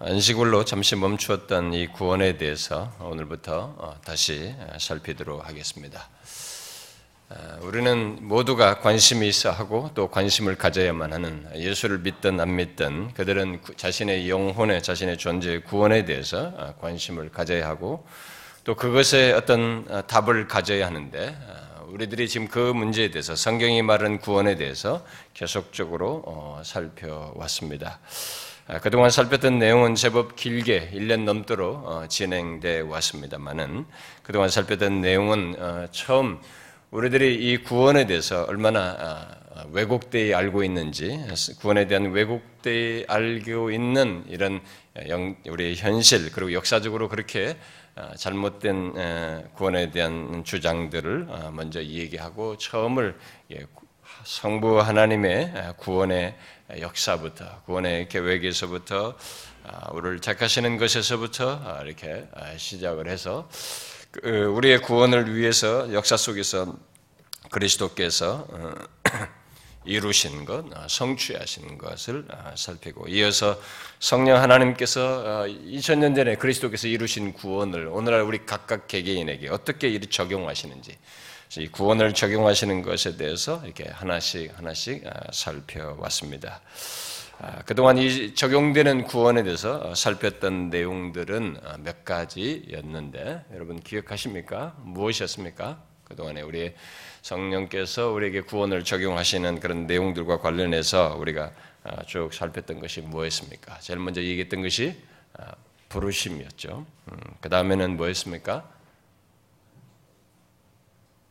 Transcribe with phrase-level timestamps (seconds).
[0.00, 6.08] 안식일로 잠시 멈추었던 이 구원에 대해서 오늘부터 어, 다시 살피도록 하겠습니다.
[7.30, 13.60] 어, 우리는 모두가 관심이 있어 하고 또 관심을 가져야만 하는 예수를 믿든 안 믿든 그들은
[13.76, 18.06] 자신의 영혼에 자신의 존재의 구원에 대해서 어, 관심을 가져야 하고
[18.62, 21.36] 또 그것에 어떤 답을 가져야 하는데
[21.88, 25.04] 우리들이 지금 그 문제에 대해서 성경이 말하는 구원에 대해서
[25.34, 27.98] 계속적으로 살펴왔습니다.
[28.70, 33.86] 아, 그동안 살폈던 내용은 제법 길게 1년 넘도록 어, 진행돼 왔습니다만은
[34.22, 36.38] 그동안 살폈던 내용은 어, 처음
[36.90, 38.94] 우리들이 이 구원에 대해서 얼마나
[39.54, 41.18] 아, 왜곡되이 알고 있는지
[41.60, 44.60] 구원에 대한 왜곡되이 알고 있는 이런
[45.46, 47.56] 우리의 현실 그리고 역사적으로 그렇게
[47.94, 53.18] 아, 잘못된 구원에 대한 주장들을 먼저 얘기하고 처음을
[53.50, 53.64] 예,
[54.24, 56.36] 성부 하나님의 구원의
[56.76, 59.16] 역사부터 구원의 계획에서부터
[59.64, 63.48] 아, 우리를 택하시는 것에서부터 아, 이렇게 아, 시작을 해서
[64.10, 66.76] 그, 우리의 구원을 위해서 역사 속에서
[67.50, 68.74] 그리스도께서 어,
[69.84, 73.58] 이루신 것, 성취하신 것을 살피고 이어서
[74.00, 80.96] 성령 하나님께서 2000년 어, 전에 그리스도께서 이루신 구원을 오늘날 우리 각각 개개인에게 어떻게 적용하시는지 이
[81.72, 86.60] 구원을 적용하시는 것에 대해서 이렇게 하나씩 하나씩 아, 살펴왔습니다.
[87.38, 94.76] 아, 그동안 이 적용되는 구원에 대해서 살폈던 내용들은 아, 몇 가지였는데 여러분 기억하십니까?
[94.82, 95.82] 무엇이었습니까?
[96.04, 96.74] 그동안에 우리
[97.22, 101.52] 성령께서 우리에게 구원을 적용하시는 그런 내용들과 관련해서 우리가
[102.06, 103.78] 쭉 살폈던 것이 무엇입니까?
[103.80, 104.96] 제일 먼저 얘기했던 것이
[105.90, 106.86] 부르심이었죠.
[107.08, 108.77] 음, 그 다음에는 뭐였습니까?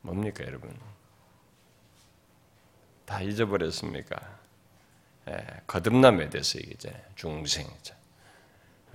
[0.07, 0.73] 뭡니까, 여러분?
[3.05, 4.17] 다 잊어버렸습니까?
[5.29, 6.89] 예, 거듭남에 대해서 얘기죠.
[7.15, 7.93] 중생이죠.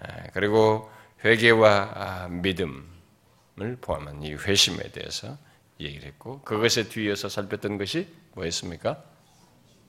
[0.01, 0.91] 예, 그리고
[1.23, 5.37] 회개와 아, 믿음을 포함한 이 회심에 대해서
[5.79, 9.03] 얘기를 했고 그것에 뒤에서 살폈던 것이 뭐였습니까?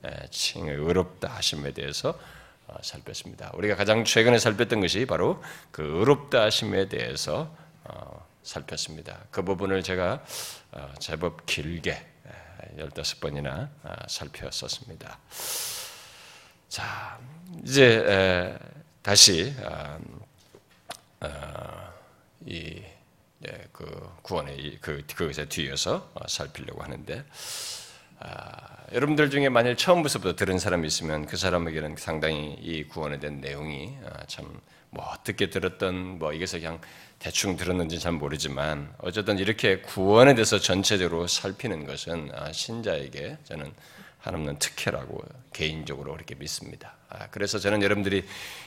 [0.04, 2.20] 예, 칭의 의롭다 하심에 대해서
[2.66, 3.52] 어, 살폈습니다.
[3.54, 7.54] 우리가 가장 최근에 살폈던 것이 바로 그 의롭다 하심에 대해서
[7.84, 9.26] 어, 살폈습니다.
[9.30, 10.63] 그 부분을 제가 어,
[10.98, 12.14] 제법 길게
[12.78, 15.18] 15번이나 아, 살폈었습니다.
[16.68, 17.18] 자,
[17.62, 18.58] 이제
[19.02, 19.98] 다시 아,
[21.20, 21.92] 어,
[22.46, 22.82] 이
[23.38, 27.24] 네, 그 구원의 그 그것에 뒤에서 어, 살피려고 하는데
[28.20, 33.96] 아, 여러분들 중에 만일 처음부터 들은 사람이 있으면 그 사람에게는 상당히 이 구원에 대한 내용이
[34.26, 34.60] 참
[34.94, 36.80] 뭐 어떻게 들었던 뭐 이것을 그냥
[37.18, 43.72] 대충 들었는지 잘 모르지만 어쨌든 이렇게 구원에 대해서 전체적으로 살피는 것은 아, 신자에게 저는
[44.18, 46.94] 한없는 특혜라고 개인적으로 그렇게 믿습니다.
[47.10, 48.24] 아, 그래서 저는 여러분들이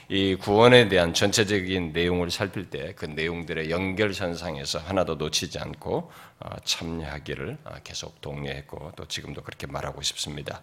[0.08, 6.10] 이 구원에 대한 전체적인 내용을 살필 때 그 내용들의 연결선상에서 하나도 놓치지 않고
[6.40, 10.62] 어, 참여하기를 아, 계속 독려했고 또 지금도 그렇게 말하고 싶습니다.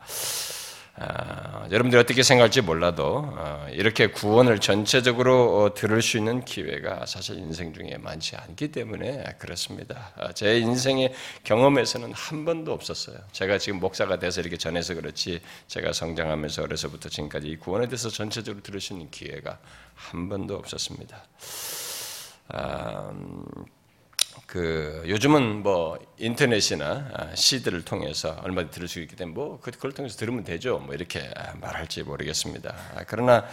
[0.98, 7.38] 아, 여러분들이 어떻게 생각할지 몰라도 어, 이렇게 구원을 전체적으로 어, 들을 수 있는 기회가 사실
[7.38, 10.14] 인생 중에 많지 않기 때문에 그렇습니다.
[10.16, 11.14] 아, 제 인생의
[11.44, 13.18] 경험에서는 한 번도 없었어요.
[13.34, 18.64] 제가 지금 목사가 돼서 이렇게 전해서 그렇지 제가 성장하면서 어려서부터 지금까지 이 구원에 대해서 전체적으로
[18.64, 19.60] 들을 수 있는 기회가
[19.96, 21.24] 한 번도 없었습니다.
[24.46, 29.72] 아, 그 요즘은 뭐 인터넷이나 아, CD를 통해서 얼마든지 들을 수 있기 때문에 뭐 그,
[29.72, 30.80] 그걸 통해서 들으면 되죠.
[30.80, 31.30] 뭐 이렇게
[31.60, 32.76] 말할지 모르겠습니다.
[32.96, 33.46] 아, 그러나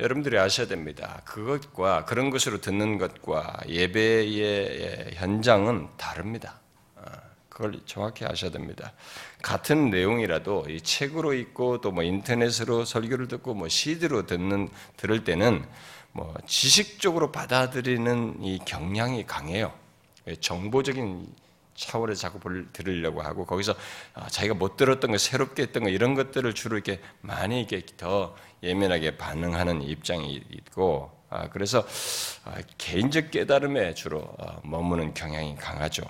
[0.00, 1.22] 여러분들이 아셔야 됩니다.
[1.24, 6.60] 그것과 그런 것으로 듣는 것과 예배의 현장은 다릅니다.
[6.96, 7.04] 아,
[7.48, 8.92] 그걸 정확히 아셔야 됩니다.
[9.42, 15.64] 같은 내용이라도 이 책으로 읽고 또 뭐 인터넷으로 설교를 듣고 뭐 CD로 듣는 들을 때는
[16.12, 19.83] 뭐 지식적으로 받아들이는 이 경향이 강해요.
[20.40, 21.26] 정보적인
[21.74, 22.38] 차원에서 자꾸
[22.72, 23.74] 들으려고 하고 거기서
[24.14, 28.36] 아, 자기가 못 들었던 거 새롭게 했던 거 이런 것들을 주로 이렇게 많이 이렇게 더
[28.62, 31.86] 예민하게 반응하는 입장이 있고 아, 그래서
[32.44, 36.04] 아, 개인적 깨달음에 주로 머무는 경향이 강하죠.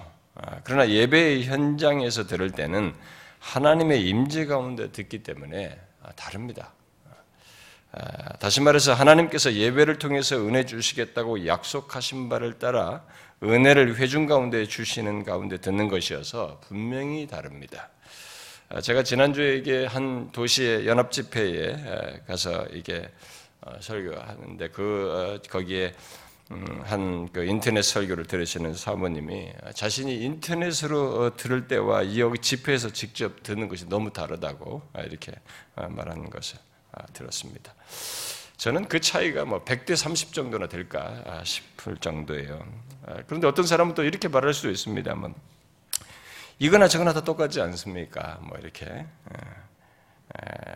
[0.65, 2.95] 그러나 예배 현장에서 들을 때는
[3.39, 5.79] 하나님의 임재 가운데 듣기 때문에
[6.17, 6.73] 다릅니다.
[8.41, 13.05] 다시 말해서 하나님께서 예배를 통해서 은혜 주시겠다고 약속하신 바를 따라
[13.43, 17.91] 은혜를 회중 가운데 주시는 가운데 듣는 것이어서 분명히 다릅니다.
[18.71, 23.09] 아, 제가 지난주에 한 도시의 연합 집회에 가서 이게
[23.61, 25.95] 어, 설교하는데 그 어, 거기에
[26.51, 33.43] 음, 한그 인터넷 설교를 들으시는 사모님이 자신이 인터넷으로 어, 들을 때와 이 여기 집회에서 직접
[33.43, 35.33] 듣는 것이 너무 다르다고 이렇게
[35.75, 36.59] 말하는 것을
[36.93, 37.75] 아, 들었습니다.
[38.65, 42.67] 저는 그 차이가 뭐 100대 30 정도나 될까 싶을 정도예요.
[43.27, 45.35] 그런데 어떤 사람은 또 이렇게 말할 수도 있습니다만,
[46.59, 48.39] 이거나 저거나 다 똑같지 않습니까?
[48.41, 49.05] 뭐 이렇게.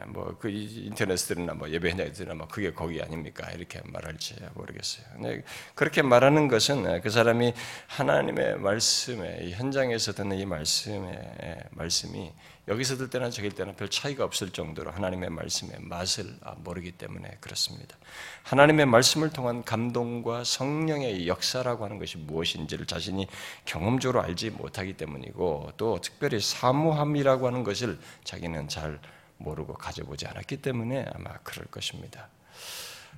[0.09, 3.50] 뭐그 인터넷들이나 뭐 예배 현장들이나 뭐 그게 거기 아닙니까?
[3.53, 5.06] 이렇게 말할지 모르겠어요.
[5.15, 5.43] 근데
[5.75, 7.55] 그렇게 말하는 것은 그 사람이
[7.87, 12.33] 하나님의 말씀에 현장에서 듣는 이 말씀의 말씀이
[12.69, 16.27] 여기서 들 때나 저길 때나 별 차이가 없을 정도로 하나님의 말씀의 맛을
[16.59, 17.97] 모르기 때문에 그렇습니다.
[18.43, 23.27] 하나님의 말씀을 통한 감동과 성령의 역사라고 하는 것이 무엇인지를 자신이
[23.65, 29.01] 경험적으로 알지 못하기 때문이고 또 특별히 사무함이라고 하는 것을 자기는 잘
[29.38, 32.29] 모르고 가져보지 않았기 때문에 아마 그럴 것입니다.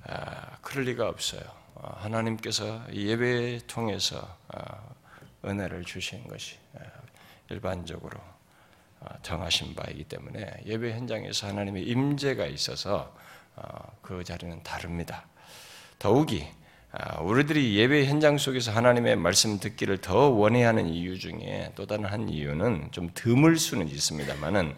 [0.07, 1.41] 아, 그럴 리가 없어요.
[1.75, 4.79] 아, 하나님께서 예배 통해서 아,
[5.45, 6.83] 은혜를 주신 것이 아,
[7.49, 8.19] 일반적으로
[8.99, 13.15] 아, 정하신 바이기 때문에 예배 현장에서 하나님의 임재가 있어서
[13.55, 15.25] 아, 그 자리는 다릅니다.
[15.99, 16.47] 더욱이
[17.21, 22.89] 우리들이 예배 현장 속에서 하나님의 말씀 듣기를 더 원해하는 이유 중에 또 다른 한 이유는
[22.91, 24.75] 좀 드물 수는 있습니다만은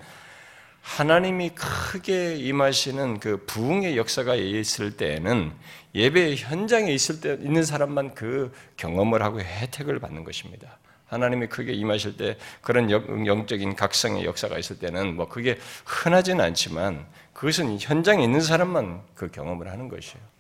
[0.84, 5.54] 하나님이 크게 임하시는 그 부흥의 역사가 있을 때에는
[5.96, 10.78] 예배 현장에 있을 때 있는 사람만 그 경험을 하고 혜택을 받는 것입니다.
[11.08, 17.78] 하나님이 크게 임하실 때 그런 영적인 각성의 역사가 있을 때는 뭐 그게 흔하지는 않지만 그것은
[17.80, 20.34] 현장에 있는 사람만 그 경험을 하는 것이에요.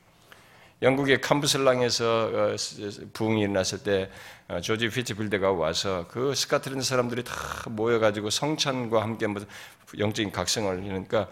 [0.83, 2.55] 영국의 캄브슬랑에서 어,
[3.13, 4.09] 부흥이 일어났을 때
[4.49, 7.33] 어, 조지 피츠빌드가 와서 그 스카트랜드 사람들이 다
[7.69, 9.25] 모여가지고 성찬과 함께
[9.97, 11.29] 영적인 각성을 이러니까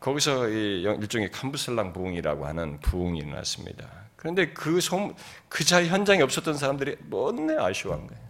[0.00, 3.88] 거기서 일종의 캄브슬랑 부흥이라고 하는 부흥이 일어났습니다.
[4.16, 5.14] 그런데 그 소,
[5.48, 8.22] 그 자리 현장에 없었던 사람들이 뭔내 아쉬워한 거예요.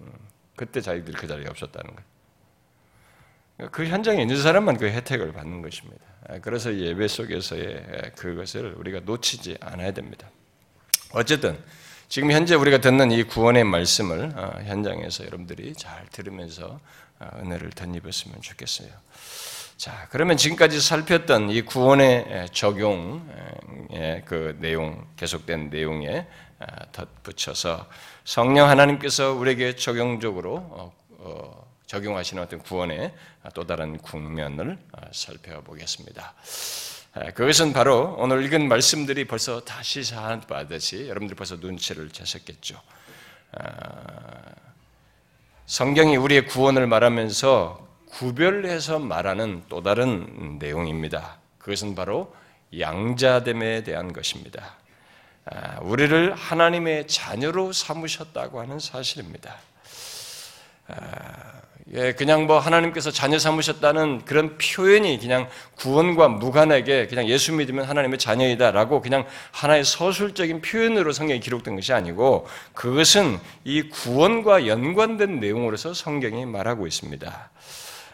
[0.00, 0.12] 음,
[0.56, 3.70] 그때 자기들이 그 자리에 없었다는 거예요.
[3.70, 6.02] 그 현장에 있는 사람만 그 혜택을 받는 것입니다.
[6.28, 10.28] 아, 그래서 예배 속에서의 그것을 우리가 놓치지 않아야 됩니다.
[11.12, 11.58] 어쨌든
[12.08, 16.80] 지금 현재 우리가 듣는 이 구원의 말씀을 어, 현장에서 여러분들이 잘 들으면서 어,
[17.20, 18.88] 은혜를 덧입었으면 좋겠어요.
[19.76, 26.26] 자, 그러면 지금까지 살폈던 이 구원의 적용의 그 내용, 계속된 내용에
[26.60, 27.88] 어, 덧붙여서
[28.24, 30.92] 성령 하나님께서 우리에게 적용적으로
[31.86, 33.12] 적용하시는 어떤 구원의
[33.54, 34.78] 또 다른 국면을
[35.12, 36.34] 살펴보겠습니다.
[37.34, 42.80] 그것은 바로 오늘 읽은 말씀들이 벌써 다 시사하듯이 여러분들 벌써 눈치를 채셨겠죠.
[45.66, 51.38] 성경이 우리의 구원을 말하면서 구별해서 말하는 또 다른 내용입니다.
[51.58, 52.34] 그것은 바로
[52.78, 54.74] 양자됨에 대한 것입니다.
[55.80, 59.56] 우리를 하나님의 자녀로 삼으셨다고 하는 사실입니다.
[61.92, 68.18] 예, 그냥 뭐 하나님께서 자녀 삼으셨다는 그런 표현이 그냥 구원과 무관하게 그냥 예수 믿으면 하나님의
[68.18, 76.46] 자녀이다라고 그냥 하나의 서술적인 표현으로 성경에 기록된 것이 아니고 그것은 이 구원과 연관된 내용으로서 성경이
[76.46, 77.50] 말하고 있습니다.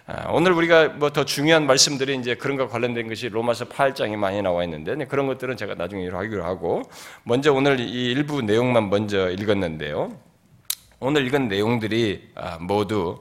[0.07, 4.43] 아, 오늘 우리가 뭐 더 중요한 말씀들이 이제 그런 것 관련된 것이 로마서 8장에 많이
[4.43, 6.83] 나와 있는데 네, 그런 것들은 제가 나중에 하기로 하고
[7.23, 10.11] 먼저 오늘 이 일부 내용만 먼저 읽었는데요.
[10.99, 13.21] 오늘 읽은 내용들이 아, 모두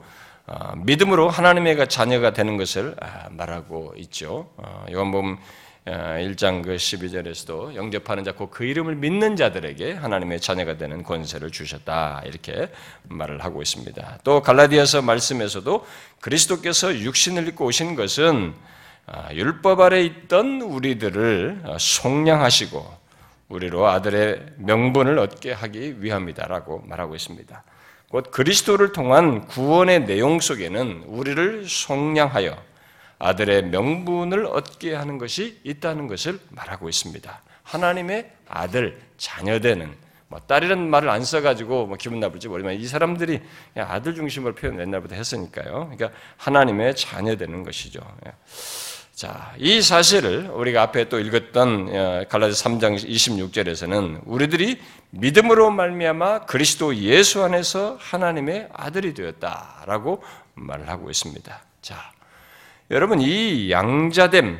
[0.76, 4.50] 믿음으로 하나님의 자녀가 되는 것을 아, 말하고 있죠.
[4.90, 5.38] 요한복음
[5.86, 12.22] 1장 그 12절에서도 영접하는 자, 그 이름을 믿는 자들에게 하나님의 자녀가 되는 권세를 주셨다.
[12.26, 12.70] 이렇게
[13.08, 14.18] 말을 하고 있습니다.
[14.22, 15.86] 또 갈라디아서 말씀에서도
[16.20, 18.54] 그리스도께서 육신을 입고 오신 것은
[19.06, 23.00] 아, 율법 아래 있던 우리들을 어, 속량하시고
[23.48, 27.64] 우리로 아들의 명분을 얻게 하기 위함이다라고 말하고 있습니다.
[28.10, 32.60] 곧 그리스도를 통한 구원의 내용 속에는 우리를 속량하여
[33.20, 37.40] 아들의 명분을 얻게 하는 것이 있다는 것을 말하고 있습니다.
[37.62, 39.94] 하나님의 아들, 자녀되는
[40.26, 43.40] 뭐 딸이라는 말을 안 써가지고 뭐 기분 나쁠지 모르지만 이 사람들이
[43.76, 45.90] 아들 중심으로 표현 옛날부터 했으니까요.
[45.94, 48.00] 그러니까 하나님의 자녀되는 것이죠.
[49.20, 49.26] 예.
[49.26, 56.96] 자, 이 사실을 우리가 앞에 또 읽었던 어, 갈라디 3장 26절에서는 우리들이 믿음으로 말미암아 그리스도
[56.96, 60.22] 예수 안에서 하나님의 아들이 되었다라고
[60.54, 61.62] 말을 하고 있습니다.
[61.82, 62.12] 자,
[62.90, 64.58] 여러분 이 양자됨,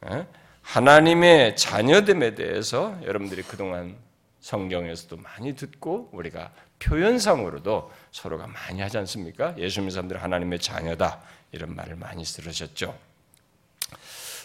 [0.00, 0.26] 어,
[0.62, 3.96] 하나님의 자녀됨에 대해서 여러분들이 그동안
[4.40, 9.54] 성경에서도 많이 듣고 우리가 표현상으로도 서로가 많이 하지 않습니까?
[9.58, 11.20] 예수 믿는 사람들 하나님의 자녀다
[11.52, 13.09] 이런 말을 많이 들으셨죠.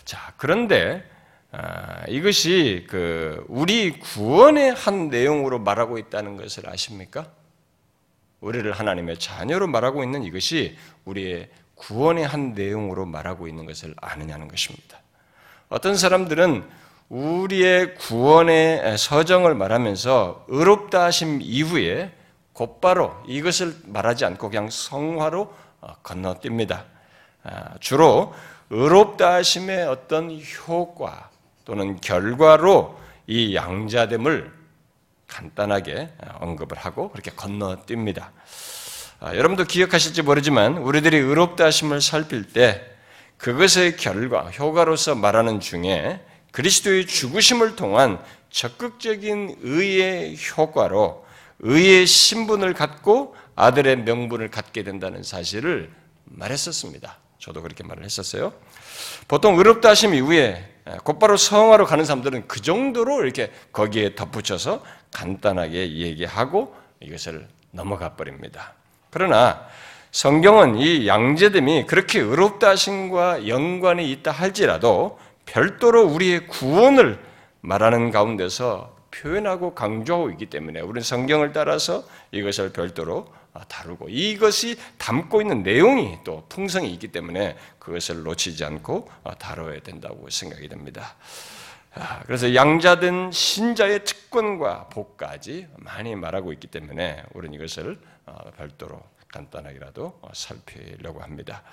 [0.05, 1.03] 자, 그런데
[1.51, 7.27] 아, 이것이 그 우리 구원의 한 내용으로 말하고 있다는 것을 아십니까?
[8.41, 14.99] 우리를 하나님의 자녀로 말하고 있는 이것이 우리의 구원의 한 내용으로 말하고 있는 것을 아느냐는 것입니다.
[15.69, 16.63] 어떤 사람들은
[17.09, 22.11] 우리의 구원의 서정을 말하면서 의롭다 하심 이후에
[22.53, 26.83] 곧바로 이것을 말하지 않고 그냥 성화로 어, 건너뜁니다.
[27.43, 28.33] 아, 주로
[28.69, 31.29] 의롭다 하심의 어떤 효과
[31.65, 34.51] 또는 결과로 이 양자됨을
[35.27, 38.29] 간단하게 언급을 하고 그렇게 건너뜁니다.
[39.19, 42.83] 아, 여러분도 기억하실지 모르지만 우리들이 의롭다 하심을 살필 때
[43.37, 48.19] 그것의 결과, 효과로서 말하는 중에 그리스도의 죽으심을 통한
[48.49, 51.25] 적극적인 의의 효과로
[51.59, 55.91] 의의 신분을 갖고 아들의 명분을 갖게 된다는 사실을
[56.25, 57.17] 말했었습니다.
[57.45, 58.53] 저도 그렇게 말을 했었어요.
[59.27, 60.67] 보통 의롭다 하심 이후에
[61.03, 64.83] 곧바로 성화로 가는 사람들은 그 정도로 이렇게 거기에 덧붙여서
[65.13, 68.73] 간단하게 얘기하고 이것을 넘어가 버립니다.
[69.11, 69.67] 그러나
[70.11, 77.19] 성경은 이 양제됨이 그렇게 의롭다 하심과 연관이 있다 할지라도 별도로 우리의 구원을
[77.61, 83.27] 말하는 가운데서 표현하고 강조하고 있기 때문에 우리는 성경을 따라서 이것을 별도로
[83.63, 89.09] 다루고 이것이 담고 있는 내용이 또 풍성이 있기 때문에 그것을 놓치지 않고
[89.39, 91.15] 다뤄야 된다고 생각이 됩니다.
[91.97, 100.19] 아, 그래서 양자된 신자의 특권과 복까지 많이 말하고 있기 때문에 우리는 이것을 어, 별도로 간단하게라도
[100.33, 101.63] 살피려고 합니다.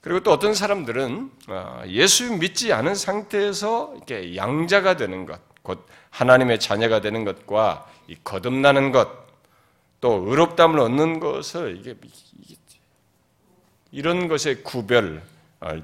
[0.00, 6.60] 그리고 또 어떤 사람들은 어, 예수 믿지 않은 상태에서 이렇게 양자가 되는 것, 곧 하나님의
[6.60, 7.90] 자녀가 되는 것과
[8.24, 9.08] 거듭나는 것,
[10.00, 11.94] 또 의롭담을 얻는 것을 이게
[13.92, 15.22] 이런 것의 구별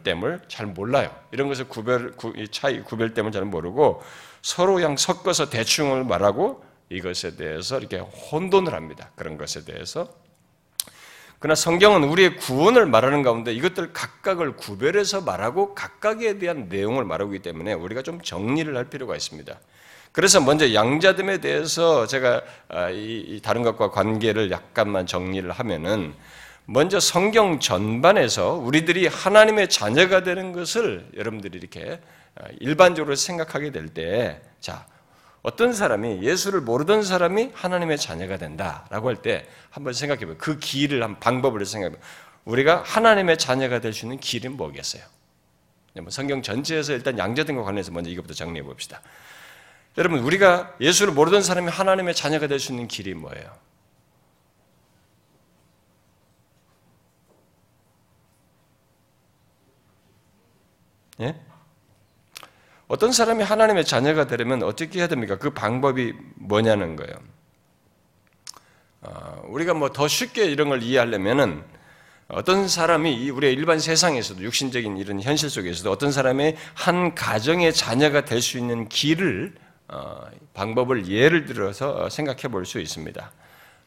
[0.02, 1.14] 됨을 잘 몰라요.
[1.32, 2.14] 이런 것의 구별
[2.50, 4.02] 차이 구별됨을 잘 모르고
[4.42, 9.10] 서로 그냥 섞어서 대충을 말하고 이것에 대해서 이렇게 혼돈을 합니다.
[9.16, 10.08] 그런 것에 대해서
[11.38, 17.74] 그러나 성경은 우리의 구원을 말하는 가운데 이것들 각각을 구별해서 말하고 각각에 대한 내용을 말하기 때문에
[17.74, 19.58] 우리가 좀 정리를 할 필요가 있습니다.
[20.16, 26.14] 그래서 먼저 양자됨에 대해서 제가 아, 이 다른 것과 관계를 약간만 정리를 하면은
[26.64, 32.00] 먼저 성경 전반에서 우리들이 하나님의 자녀가 되는 것을 여러분들이 이렇게
[32.34, 34.86] 아, 일반적으로 생각하게 될 때, 자,
[35.42, 40.36] 어떤 사람이 예수를 모르던 사람이 하나님의 자녀가 된다라고 할 때 한번 생각해 보요.
[40.38, 42.00] 그 길을 한 방법을 생각해 보요.
[42.46, 45.02] 우리가 하나님의 자녀가 될 수 있는 길은 뭐겠어요?
[45.96, 49.02] 뭐 성경 전체에서 일단 양자등과 관련해서 먼저 이것부터 정리해 봅시다.
[49.98, 53.50] 여러분, 우리가 예수를 모르던 사람이 하나님의 자녀가 될 수 있는 길이 뭐예요?
[61.20, 61.34] 예?
[62.88, 65.38] 어떤 사람이 하나님의 자녀가 되려면 어떻게 해야 됩니까?
[65.38, 67.14] 그 방법이 뭐냐는 거예요.
[69.02, 71.64] 어, 우리가 뭐 더 쉽게 이런 걸 이해하려면은
[72.28, 78.42] 어떤 사람이 우리의 일반 세상에서도 육신적인 이런 현실 속에서도 어떤 사람의 한 가정의 자녀가 될
[78.42, 79.65] 수 있는 길을 어,
[80.54, 83.32] 방법을 예를 들어서 생각해 볼 수 있습니다.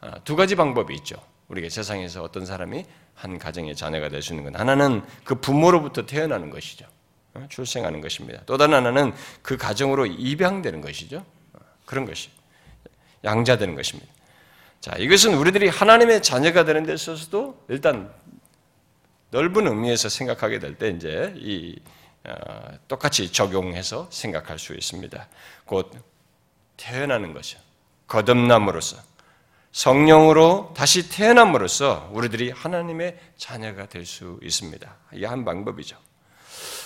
[0.01, 1.17] 어, 두 가지 방법이 있죠.
[1.49, 6.49] 우리가 세상에서 어떤 사람이 한 가정의 자녀가 될 수 있는 건 하나는 그 부모로부터 태어나는
[6.49, 6.85] 것이죠.
[7.33, 8.41] 어, 출생하는 것입니다.
[8.45, 11.25] 또 다른 하나는 그 가정으로 입양되는 것이죠.
[11.53, 12.29] 어, 그런 것이
[13.23, 14.09] 양자되는 것입니다.
[14.79, 18.09] 자, 이것은 우리들이 하나님의 자녀가 되는 데 있어서도 일단
[19.31, 21.89] 넓은 의미에서 생각하게 될 때 이제 이 어,
[22.87, 25.27] 똑같이 적용해서 생각할 수 있습니다.
[25.65, 25.91] 곧
[26.77, 27.59] 태어나는 것이요.
[28.07, 28.97] 거듭남으로써
[29.71, 34.95] 성령으로 다시 태어남으로써 우리들이 하나님의 자녀가 될 수 있습니다.
[35.13, 35.95] 이게 한 방법이죠.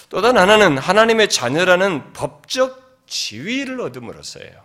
[0.10, 4.62] 또 다른 하나는 하나님의 자녀라는 법적 지위를 얻음으로써예요.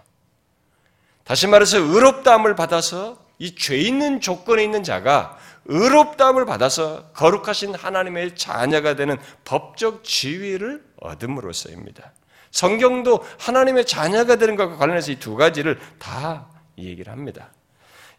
[1.25, 8.97] 다시 말해서 의롭다함을 받아서 이 죄 있는 조건에 있는 자가 의롭다함을 받아서 거룩하신 하나님의 자녀가
[8.97, 12.13] 되는 법적 지위를 얻음으로써입니다.
[12.51, 16.47] 성경도 하나님의 자녀가 되는 것과 관련해서 이 두 가지를 다
[16.79, 17.51] 얘기를 합니다.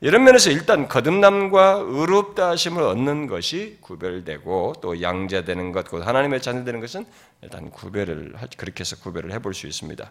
[0.01, 6.79] 이런 면에서 일단 거듭남과 의롭다 하심을 얻는 것이 구별되고 또 양자되는 것, 곧 하나님의 자녀되는
[6.79, 7.05] 것은
[7.41, 10.09] 일단 구별을 그렇게 해서 구별을 해볼 수 있습니다.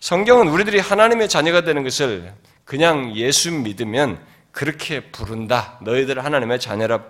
[0.00, 2.32] 성경은 우리들이 하나님의 자녀가 되는 것을
[2.64, 4.18] 그냥 예수 믿으면
[4.54, 5.78] 그렇게 부른다.
[5.82, 7.02] 너희들 하나님의 자녀라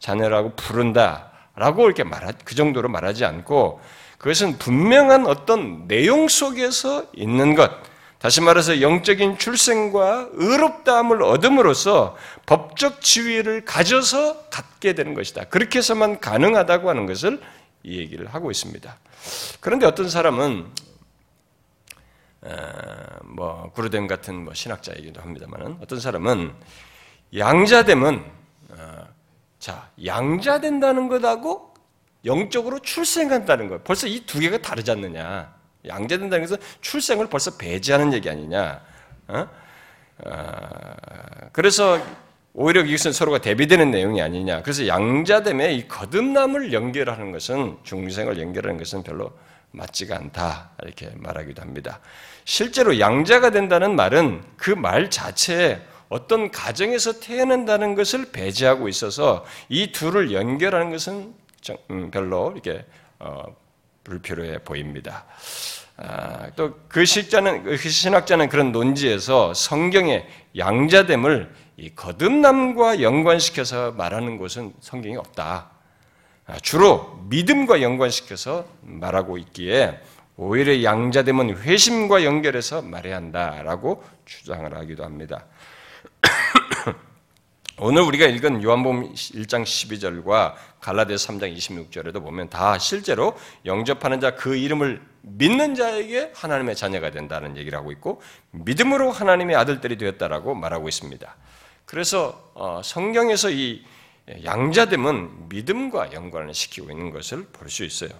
[0.00, 3.80] 자녀라고 부른다 라고 이렇게 말하 그 정도로 말하지 않고
[4.18, 7.70] 그것은 분명한 어떤 내용 속에서 있는 것.
[8.18, 15.44] 다시 말해서 영적인 출생과 의롭다함을 얻음으로써 법적 지위를 가져서 갖게 되는 것이다.
[15.44, 17.40] 그렇게 해서만 가능하다고 하는 것을
[17.84, 18.96] 이 얘기를 하고 있습니다.
[19.60, 20.66] 그런데 어떤 사람은
[23.22, 26.52] 뭐 구르뎀 같은 뭐 신학자이기도 합니다만은 어떤 사람은
[27.36, 28.24] 양자됨은
[28.70, 29.08] 어,
[29.58, 31.74] 자 양자된다는 것하고
[32.24, 35.54] 영적으로 출생한다는 것 벌써 이 두 개가 다르지 않느냐
[35.86, 38.80] 양자된다는 것은 출생을 벌써 배제하는 얘기 아니냐.
[39.28, 39.48] 어?
[40.24, 40.60] 어,
[41.52, 42.00] 그래서
[42.52, 44.62] 오히려 이것은 서로가 대비되는 내용이 아니냐.
[44.62, 49.30] 그래서 양자됨에 이 거듭남을 연결하는 것은 중생을 연결하는 것은 별로
[49.70, 50.70] 맞지가 않다.
[50.82, 52.00] 이렇게 말하기도 합니다.
[52.44, 60.32] 실제로 양자가 된다는 말은 그 말 자체에 어떤 가정에서 태어난다는 것을 배제하고 있어서 이 둘을
[60.32, 61.34] 연결하는 것은
[61.90, 62.84] 음, 별로 이렇게
[63.18, 63.44] 어,
[64.04, 65.26] 불필요해 보입니다.
[65.96, 75.16] 아, 또그 실자는 그 신학자는 그런 논지에서 성경의 양자됨을 이 거듭남과 연관시켜서 말하는 것은 성경이
[75.16, 75.70] 없다.
[76.46, 80.00] 아, 주로 믿음과 연관시켜서 말하고 있기에
[80.36, 85.46] 오히려 양자됨은 회심과 연결해서 말해야 한다라고 주장을 하기도 합니다.
[87.80, 94.56] 오늘 우리가 읽은 요한복음 1장 12절과 갈라디아 3장 26절에도 보면 다 실제로 영접하는 자 그
[94.56, 98.20] 이름을 믿는 자에게 하나님의 자녀가 된다는 얘기를 하고 있고
[98.50, 101.36] 믿음으로 하나님의 아들들이 되었다라고 말하고 있습니다.
[101.84, 103.84] 그래서 어, 성경에서 이
[104.44, 108.10] 양자됨은 믿음과 연관을 시키고 있는 것을 볼 수 있어요.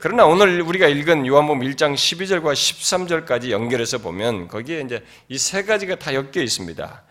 [0.00, 5.96] 그러나 오늘 우리가 읽은 요한복음 1장 12절과 13절까지 연결해서 보면 거기에 이제 이 세 가지가
[5.96, 7.02] 다 엮여 있습니다.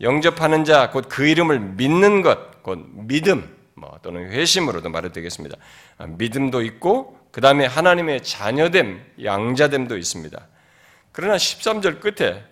[0.00, 5.56] 영접하는 자, 곧 그 이름을 믿는 것, 곧 믿음, 뭐 또는 회심으로도 말해도 되겠습니다.
[5.98, 10.46] 아, 믿음도 있고, 그 다음에 하나님의 자녀됨, 양자됨도 있습니다.
[11.12, 12.42] 그러나 13절 끝에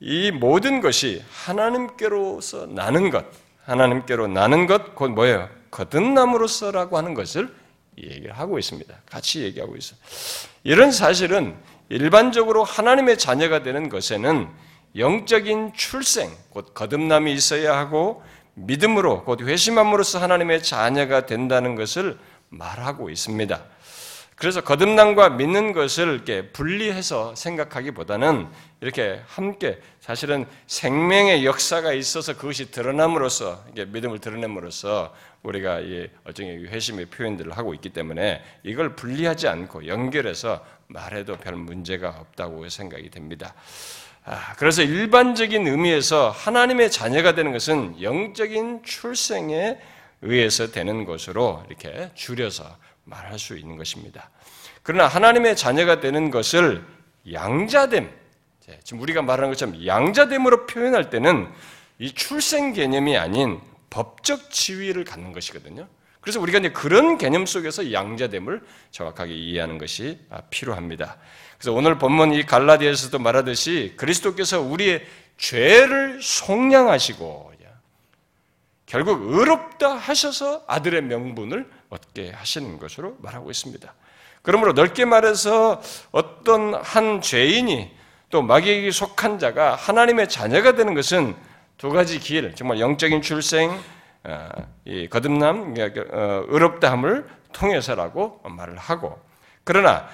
[0.00, 3.26] 이 모든 것이 하나님께로서 나는 것,
[3.64, 5.48] 하나님께로 나는 것, 곧 뭐예요?
[5.70, 7.54] 거듭남으로서라고 하는 것을
[7.98, 8.94] 얘기를 하고 있습니다.
[9.06, 9.98] 같이 얘기하고 있어요.
[10.64, 11.54] 이런 사실은
[11.90, 14.48] 일반적으로 하나님의 자녀가 되는 것에는
[14.96, 18.22] 영적인 출생, 곧 거듭남이 있어야 하고
[18.54, 22.18] 믿음으로 곧 회심함으로써 하나님의 자녀가 된다는 것을
[22.48, 23.62] 말하고 있습니다.
[24.40, 28.48] 그래서 거듭남과 믿는 것을 이렇게 분리해서 생각하기보다는
[28.80, 37.06] 이렇게 함께 사실은 생명의 역사가 있어서 그것이 드러남으로써 이게 믿음을 드러냄으로써 우리가 이 어정의 회심의
[37.06, 43.54] 표현들을 하고 있기 때문에 이걸 분리하지 않고 연결해서 말해도 별 문제가 없다고 생각이 됩니다.
[44.24, 49.78] 아, 그래서 일반적인 의미에서 하나님의 자녀가 되는 것은 영적인 출생에
[50.22, 54.30] 의해서 되는 것으로 이렇게 줄여서 말할 수 있는 것입니다.
[54.82, 56.84] 그러나 하나님의 자녀가 되는 것을
[57.32, 58.10] 양자됨,
[58.84, 61.50] 지금 우리가 말하는 것처럼 양자됨으로 표현할 때는
[61.98, 65.88] 이 출생 개념이 아닌 법적 지위를 갖는 것이거든요.
[66.20, 70.18] 그래서 우리가 이제 그런 개념 속에서 양자됨을 정확하게 이해하는 것이
[70.50, 71.16] 필요합니다.
[71.58, 75.06] 그래서 오늘 본문 이 갈라디아에서도 말하듯이 그리스도께서 우리의
[75.38, 77.50] 죄를 속량하시고
[78.90, 83.94] 결국 의롭다 하셔서 아들의 명분을 얻게 하시는 것으로 말하고 있습니다.
[84.42, 85.80] 그러므로 넓게 말해서
[86.10, 87.88] 어떤 한 죄인이
[88.30, 91.36] 또 마귀에게 속한 자가 하나님의 자녀가 되는 것은
[91.78, 93.70] 두 가지 길, 정말 영적인 출생,
[94.24, 94.48] 어,
[95.10, 99.20] 거듭남, 어, 의롭다함을 통해서라고 말을 하고,
[99.64, 100.08] 그러나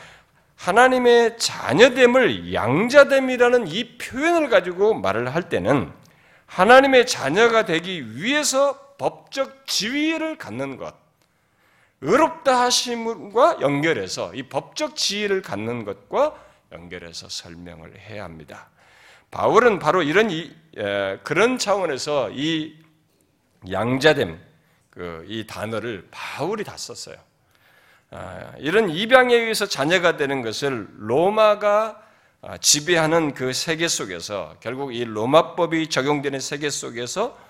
[0.57, 5.93] 하나님의 자녀됨을 양자됨이라는 이 표현을 가지고 말을 할 때는
[6.47, 10.95] 하나님의 자녀가 되기 위해서 법적 지위를 갖는 것,
[12.01, 16.35] 의롭다 하심과 연결해서 이 법적 지위를 갖는 것과
[16.73, 18.69] 연결해서 설명을 해야 합니다.
[19.31, 22.77] 바울은 바로 이런 이, 에, 그런 차원에서 이
[23.71, 24.39] 양자됨
[24.91, 27.17] 그 이 단어를 바울이 다 썼어요.
[28.11, 32.03] 아, 이런 입양에 의해서 자녀가 되는 것을 로마가
[32.41, 37.45] 아, 지배하는 그 세계 속에서 결국 이 로마법이 적용되는 세계 속에서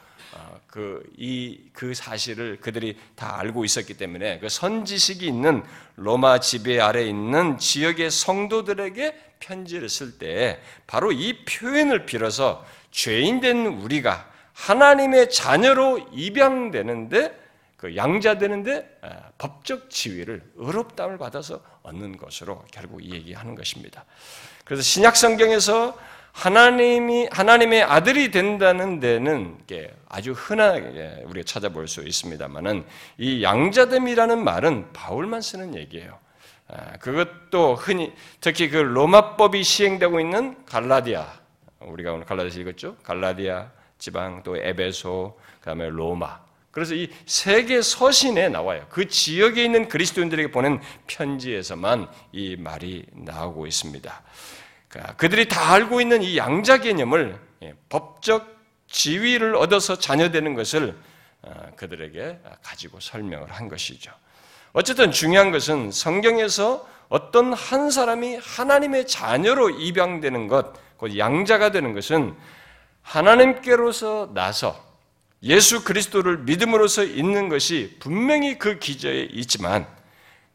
[0.69, 5.63] 그이그 그 사실을 그들이 다 알고 있었기 때문에 그 선지식이 있는
[5.97, 13.67] 로마 지배 아래 있는 지역의 성도들에게 편지를 쓸 때 바로 이 표현을 빌어서 죄인 된
[13.67, 23.55] 우리가 하나님의 자녀로 입양되는데 그 양자되는데 아, 법적 지위를 의롭다을 받아서 얻는 것으로 결국 얘기하는
[23.55, 24.05] 것입니다.
[24.65, 25.97] 그래서 신약 성경에서
[26.33, 29.59] 하나님이 하나님의 아들이 된다는 데는
[30.09, 32.85] 아주 흔하게 우리가 찾아볼 수 있습니다만은
[33.19, 36.19] 이 양자됨이라는 말은 바울만 쓰는 얘기예요.
[36.69, 41.27] 아, 그것도 흔히 특히 그 로마법이 시행되고 있는 갈라디아
[41.81, 42.97] 우리가 오늘 갈라디아 읽었죠?
[43.03, 48.85] 갈라디아 지방 또 에베소 그다음에 로마 그래서 이 세계 서신에 나와요.
[48.91, 54.23] 그 지역에 있는 그리스도인들에게 보낸 편지에서만 이 말이 나오고 있습니다.
[54.89, 58.57] 그러니까 그들이 다 알고 있는 이 양자 개념을 예, 법적
[58.89, 60.95] 지위를 얻어서 자녀되는 것을
[61.41, 64.13] 어, 그들에게 가지고 설명을 한 것이죠.
[64.75, 72.37] 어쨌든 중요한 것은 성경에서 어떤 한 사람이 하나님의 자녀로 입양되는 것, 곧 양자가 되는 것은
[73.07, 74.85] 하나님께로서 나서
[75.43, 79.87] 예수 그리스도를 믿음으로써 있는 것이 분명히 그 기저에 있지만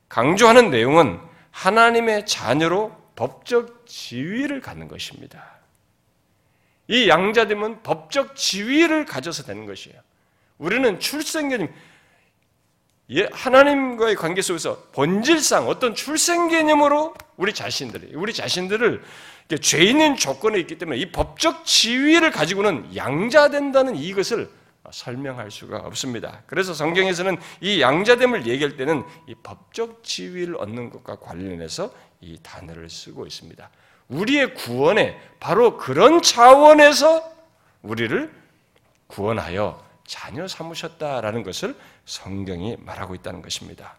[0.09, 1.19] 강조하는 내용은
[1.51, 5.59] 하나님의 자녀로 법적 지위를 갖는 것입니다.
[6.87, 9.97] 이 양자됨은 법적 지위를 가져서 되는 것이에요.
[10.57, 11.69] 우리는 출생 개념,
[13.11, 19.01] 예, 하나님과의 관계 속에서 본질상 어떤 출생 개념으로 우리 자신들이, 우리 자신들을
[19.57, 24.49] 죄 있는 조건에 있기 때문에 이 법적 지위를 가지고는 양자된다는 이것을
[24.91, 26.41] 설명할 수가 없습니다.
[26.47, 33.25] 그래서 성경에서는 이 양자됨을 얘기할 때는 이 법적 지위를 얻는 것과 관련해서 이 단어를 쓰고
[33.25, 33.69] 있습니다.
[34.09, 37.23] 우리의 구원에 바로 그런 차원에서
[37.81, 38.31] 우리를
[39.07, 43.95] 구원하여 자녀 삼으셨다라는 것을 성경이 말하고 있다는 것입니다.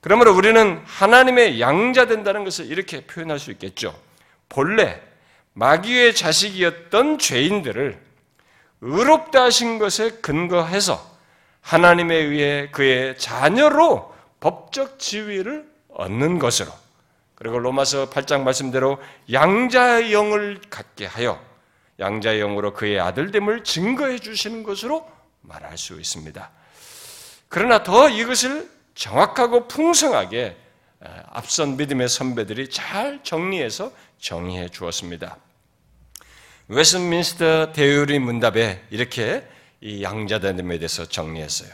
[0.00, 3.94] 그러므로 우리는 하나님의 양자 된다는 것을 이렇게 표현할 수 있겠죠.
[4.48, 5.00] 본래
[5.54, 8.00] 마귀의 자식이었던 죄인들을
[8.80, 11.04] 의롭다 하신 것에 근거해서
[11.60, 16.70] 하나님에 의해 그의 자녀로 법적 지위를 얻는 것으로
[17.34, 19.00] 그리고 로마서 8장 말씀대로
[19.32, 21.40] 양자의 영을 갖게 하여
[22.00, 25.08] 양자의 영으로 그의 아들됨을 증거해 주시는 것으로
[25.42, 26.50] 말할 수 있습니다.
[27.48, 30.56] 그러나 더 이것을 정확하고 풍성하게
[31.30, 35.36] 앞선 믿음의 선배들이 잘 정리해서 정의해 주었습니다.
[36.68, 39.46] 웨스민스터 대유리 문답에 이렇게
[39.80, 41.70] 이 양자됨에 대해서 정리했어요.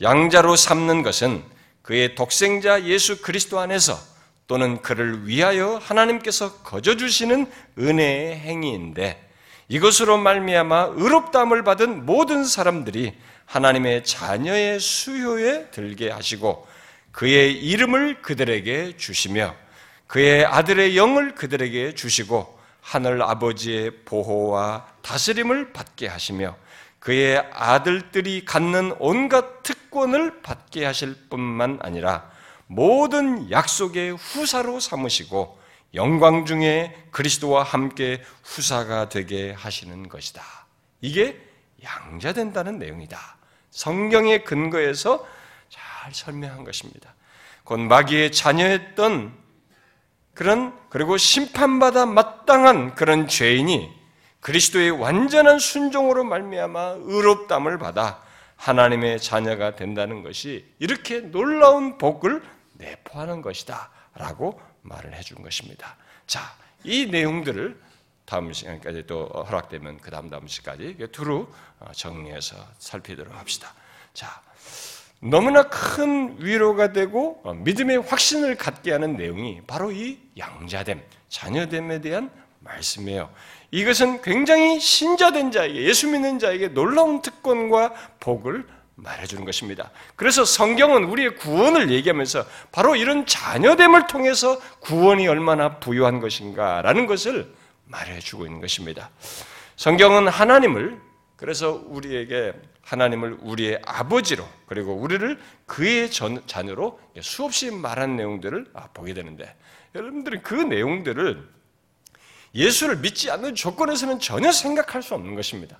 [0.00, 1.42] 양자로 삼는 것은
[1.82, 3.98] 그의 독생자 예수 그리스도 안에서
[4.46, 9.28] 또는 그를 위하여 하나님께서 거저 주시는 은혜의 행위인데
[9.68, 16.66] 이것으로 말미암아 의롭다함을 받은 모든 사람들이 하나님의 자녀의 수효에 들게 하시고
[17.12, 19.54] 그의 이름을 그들에게 주시며
[20.08, 26.56] 그의 아들의 영을 그들에게 주시고 하늘 아버지의 보호와 다스림을 받게 하시며
[26.98, 32.30] 그의 아들들이 갖는 온갖 특권을 받게 하실 뿐만 아니라
[32.66, 35.58] 모든 약속의 후사로 삼으시고
[35.94, 40.42] 영광 중에 그리스도와 함께 후사가 되게 하시는 것이다.
[41.00, 41.40] 이게
[41.82, 43.18] 양자된다는 내용이다.
[43.70, 45.26] 성경의 근거에서
[45.68, 47.14] 잘 설명한 것입니다.
[47.64, 49.47] 곧 마귀의 자녀였던
[50.38, 53.92] 그런 그리고 심판받아 마땅한 그런 죄인이
[54.38, 58.22] 그리스도의 완전한 순종으로 말미암아 의롭담을 받아
[58.54, 62.40] 하나님의 자녀가 된다는 것이 이렇게 놀라운 복을
[62.74, 65.96] 내포하는 것이다라고 말을 해준 것입니다.
[66.28, 67.76] 자, 이 내용들을
[68.24, 71.48] 다음 시간까지 또 허락되면 그 다음 다음 시까지 두루
[71.80, 73.74] 어, 정리해서 살피도록 합시다.
[74.14, 74.40] 자,
[75.20, 82.30] 너무나 큰 위로가 되고 어, 믿음의 확신을 갖게 하는 내용이 바로 이 양자됨, 자녀됨에 대한
[82.60, 83.30] 말씀이에요.
[83.70, 89.90] 이것은 굉장히 신자된 자에게, 예수 믿는 자에게 놀라운 특권과 복을 말해주는 것입니다.
[90.16, 97.52] 그래서 성경은 우리의 구원을 얘기하면서 바로 이런 자녀됨을 통해서 구원이 얼마나 부유한 것인가라는 것을
[97.86, 99.10] 말해주고 있는 것입니다.
[99.76, 101.00] 성경은 하나님을
[101.36, 102.52] 그래서 우리에게
[102.88, 109.54] 하나님을 우리의 아버지로 그리고 우리를 그의 자녀로 수없이 말한 내용들을 아, 보게 되는데
[109.94, 111.46] 여러분들은 그 내용들을
[112.54, 115.78] 예수를 믿지 않는 조건에서는 전혀 생각할 수 없는 것입니다.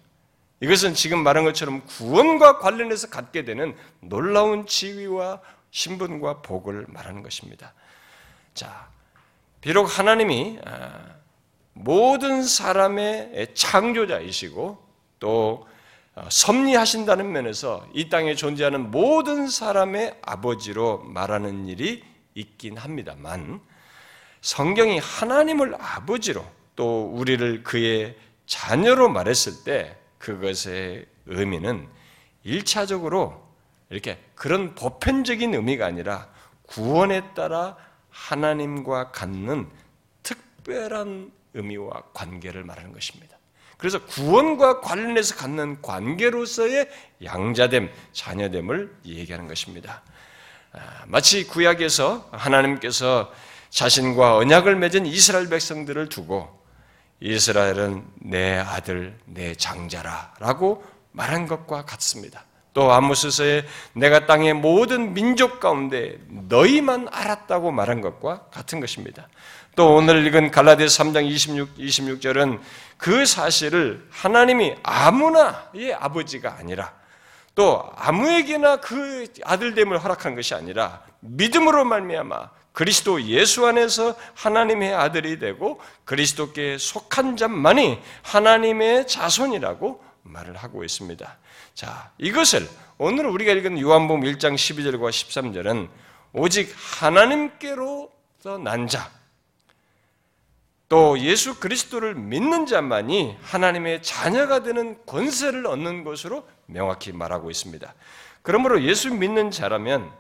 [0.61, 5.41] 이것은 지금 말한 것처럼 구원과 관련해서 갖게 되는 놀라운 지위와
[5.71, 7.73] 신분과 복을 말하는 것입니다.
[8.53, 8.91] 자,
[9.63, 11.17] 비록 하나님이 아,
[11.73, 14.87] 모든 사람의 창조자이시고
[15.21, 15.78] 또 어,
[16.29, 22.03] 섭리하신다는 면에서 이 땅에 존재하는 모든 사람의 아버지로 말하는 일이
[22.35, 23.61] 있긴 합니다만
[24.41, 26.45] 성경이 하나님을 아버지로
[26.77, 31.89] 또 우리를 그의 자녀로 말했을 때 그것의 의미는
[32.45, 33.47] 일차적으로
[33.91, 36.29] 이렇게 그런 보편적인 의미가 아니라
[36.67, 37.77] 구원에 따라
[38.11, 39.69] 하나님과 갖는
[40.23, 43.38] 특별한 의미와 관계를 말하는 것입니다.
[43.79, 46.89] 그래서 구원과 관련해서 갖는 관계로서의
[47.25, 50.03] 양자됨, 자녀됨을 얘기하는 것입니다.
[50.73, 53.33] 아, 마치 구약에서 하나님께서
[53.71, 56.59] 자신과 언약을 맺은 이스라엘 백성들을 두고
[57.21, 62.45] 이스라엘은 내 아들, 내 장자라 라고 말한 것과 같습니다.
[62.75, 69.29] 또 아모스서에 내가 땅의 모든 민족 가운데 너희만 알았다고 말한 것과 같은 것입니다.
[69.79, 72.59] 또 오늘 읽은 갈라디아 3장 26, 26절은
[72.97, 76.93] 그 사실을 하나님이 아무나의 아버지가 아니라
[77.55, 85.81] 또 아무에게나 그 아들됨을 허락한 것이 아니라 믿음으로 말미암아 그리스도 예수 안에서 하나님의 아들이 되고
[86.05, 91.39] 그리스도께 속한 자만이 하나님의 자손이라고 말을 하고 있습니다.
[91.75, 95.89] 자, 이것을 오늘 우리가 읽은 요한복음 1장 12절과 13절은
[96.33, 99.09] 오직 하나님께로서 난 자,
[100.89, 107.95] 또 예수 그리스도를 믿는 자만이 하나님의 자녀가 되는 권세를 얻는 것으로 명확히 말하고 있습니다.
[108.43, 110.11] 그러므로 예수 믿는 자라면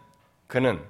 [0.46, 0.82] 그는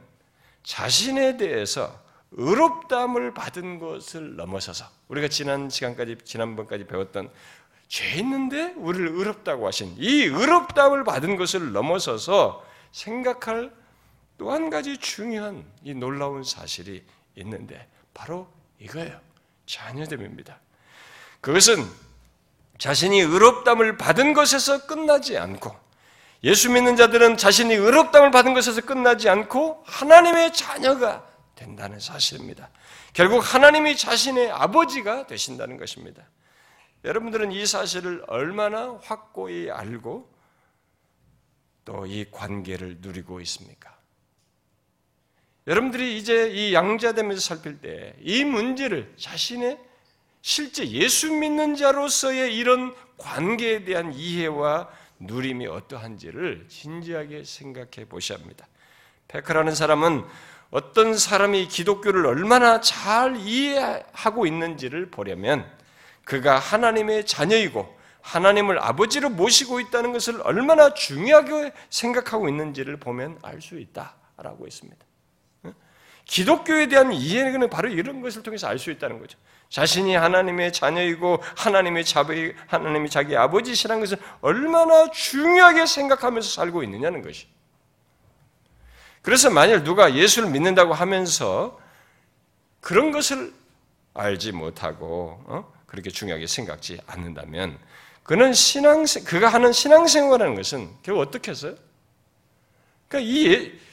[0.64, 2.00] 자신에 대해서
[2.32, 7.30] 의롭담을 받은 것을 넘어서서 우리가 지난 시간까지 지난번까지 배웠던
[7.86, 13.72] 죄 있는데 우리를 의롭다고 하신 이 의롭담을 받은 것을 넘어서서 생각할
[14.36, 17.02] 또 한 가지 중요한 이 놀라운 사실이
[17.36, 19.27] 있는데 바로 이거예요.
[19.68, 20.58] 자녀됨입니다.
[21.40, 21.88] 그것은
[22.78, 25.76] 자신이 의롭담을 받은 것에서 끝나지 않고
[26.42, 32.70] 예수 믿는 자들은 자신이 의롭담을 받은 것에서 끝나지 않고 하나님의 자녀가 된다는 사실입니다.
[33.12, 36.22] 결국 하나님이 자신의 아버지가 되신다는 것입니다.
[37.04, 40.38] 여러분들은 이 사실을 얼마나 확고히 알고
[41.84, 43.97] 또 이 관계를 누리고 있습니까?
[45.68, 49.78] 여러분들이 이제 이 양자되면서 살필 때 이 문제를 자신의
[50.40, 58.66] 실제 예수 믿는 자로서의 이런 관계에 대한 이해와 누림이 어떠한지를 진지하게 생각해 보셔야 합니다.
[59.28, 60.24] 페크라는 사람은
[60.70, 65.66] 어떤 사람이 기독교를 얼마나 잘 이해하고 있는지를 보려면
[66.24, 73.78] 그가 하나님의 자녀이고 하나님을 아버지로 모시고 있다는 것을 얼마나 중요하게 생각하고 있는지를 보면 알 수
[73.78, 75.07] 있다라고 했습니다.
[76.28, 79.36] 기독교에 대한 이해는 바로 이런 것을 통해서 알 수 있다는 거죠.
[79.70, 87.48] 자신이 하나님의 자녀이고 하나님의 자비, 하나님이 자기 아버지시라는 것을 얼마나 중요하게 생각하면서 살고 있느냐는 것이.
[89.22, 91.78] 그래서 만일 누가 예수를 믿는다고 하면서
[92.80, 93.52] 그런 것을
[94.14, 95.72] 알지 못하고 어?
[95.86, 97.78] 그렇게 중요하게 생각지 않는다면
[98.22, 101.74] 그는 신앙 그가 하는 신앙생활이라는 것은 결국 어떻게 했어요?
[103.08, 103.87] 그러니까 이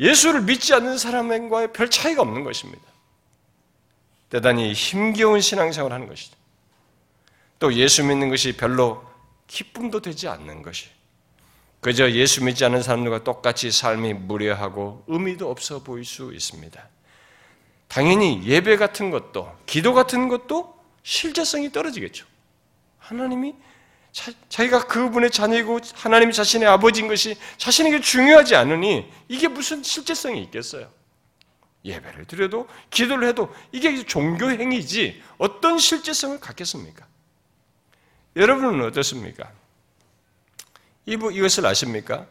[0.00, 2.82] 예, 예수를 믿지 않는 사람과의 별 차이가 없는 것입니다.
[4.28, 6.36] 대단히 힘겨운 신앙생활을 하는 것이죠.
[7.58, 9.04] 또 예수 믿는 것이 별로
[9.46, 10.88] 기쁨도 되지 않는 것이.
[11.80, 16.88] 그저 예수 믿지 않는 사람들과 똑같이 삶이 무례하고 의미도 없어 보일 수 있습니다.
[17.88, 22.26] 당연히 예배 같은 것도, 기도 같은 것도 실제성이 떨어지겠죠.
[22.98, 23.54] 하나님이
[24.12, 30.90] 자, 기가 그분의 자녀이고 하나님이 자신의 아버지인 것이 자신에게 중요하지 않으니 이게 무슨 실제성이 있겠어요?
[31.84, 37.06] 예배를 드려도 기도를 해도 이게 종교 행위지 어떤 실제성을 갖겠습니까?
[38.36, 39.50] 여러분은 어떻습니까?
[41.06, 42.26] 이것을 아십니까?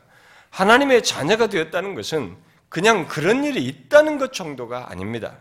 [0.51, 2.37] 하나님의 자녀가 되었다는 것은
[2.69, 5.37] 그냥 그런 일이 있다는 것 정도가 아닙니다.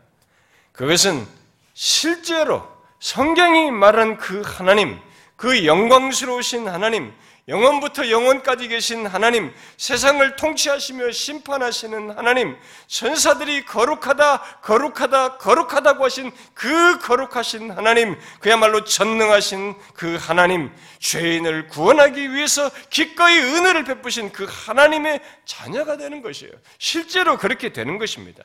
[0.73, 1.27] 그것은
[1.75, 2.67] 실제로
[3.01, 4.99] 성경이 말한 그 하나님,
[5.39, 7.15] 그 영광스러우신 하나님,
[7.47, 12.57] 영원부터 영원까지 계신 하나님, 세상을 통치하시며 심판하시는 하나님,
[12.89, 22.69] 천사들이 거룩하다, 거룩하다, 거룩하다고 하신 그 거룩하신 하나님, 그야말로 전능하신 그 하나님, 죄인을 구원하기 위해서
[22.91, 26.53] 기꺼이 은혜를 베푸신 그 하나님의 자녀가 되는 것이에요.
[26.79, 28.43] 실제로 그렇게 되는 것입니다.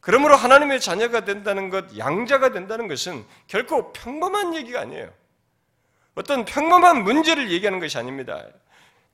[0.00, 5.23] 그러므로 하나님의 자녀가 된다는 것, 양자가 된다는 것은 결코 평범한 얘기가 아니에요.
[6.14, 8.44] 어떤 평범한 문제를 얘기하는 것이 아닙니다.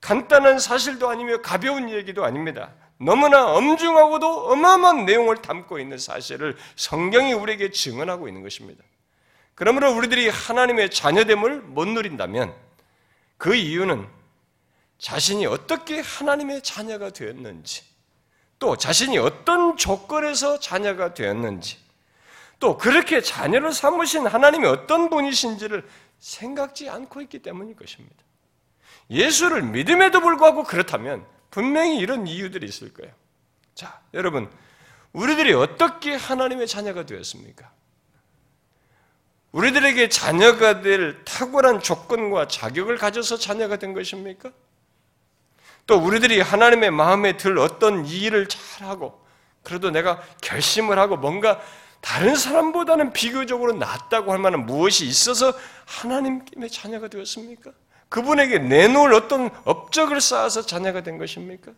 [0.00, 2.72] 간단한 사실도 아니며 가벼운 얘기도 아닙니다.
[2.98, 8.84] 너무나 엄중하고도 어마어마한 내용을 담고 있는 사실을 성경이 우리에게 증언하고 있는 것입니다.
[9.54, 12.54] 그러므로 우리들이 하나님의 자녀됨을 못 누린다면
[13.36, 14.06] 그 이유는
[14.98, 17.84] 자신이 어떻게 하나님의 자녀가 되었는지,
[18.58, 21.78] 또 자신이 어떤 조건에서 자녀가 되었는지,
[22.58, 25.88] 또 그렇게 자녀를 삼으신 하나님이 어떤 분이신지를
[26.20, 28.16] 생각지 않고 있기 때문일 것입니다.
[29.10, 33.12] 예수를 믿음에도 불구하고 그렇다면 분명히 이런 이유들이 있을 거예요.
[33.74, 34.48] 자, 여러분,
[35.12, 37.70] 우리들이 어떻게 하나님의 자녀가 되었습니까?
[39.52, 44.52] 우리들에게 자녀가 될 탁월한 조건과 자격을 가져서 자녀가 된 것입니까?
[45.86, 49.20] 또 우리들이 하나님의 마음에 들 어떤 일을 잘하고
[49.64, 51.60] 그래도 내가 결심을 하고 뭔가
[52.00, 55.52] 다른 사람보다는 비교적으로 낫다고 할 만한 무엇이 있어서
[55.86, 57.72] 하나님의 자녀가 되었습니까?
[58.08, 61.72] 그분에게 내놓을 어떤 업적을 쌓아서 자녀가 된 것입니까?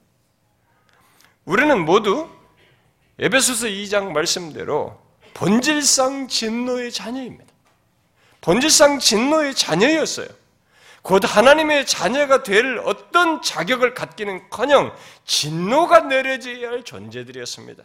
[1.45, 2.29] 우리는 모두
[3.19, 4.99] 에베소서 2장 말씀대로
[5.35, 7.53] 본질상 진노의 자녀입니다.
[8.41, 10.29] 본질상 진노의 자녀였어요.
[11.03, 17.85] 곧 하나님의 자녀가 될 어떤 자격을 갖기는 커녕 진노가 내려져야 할 존재들이었습니다.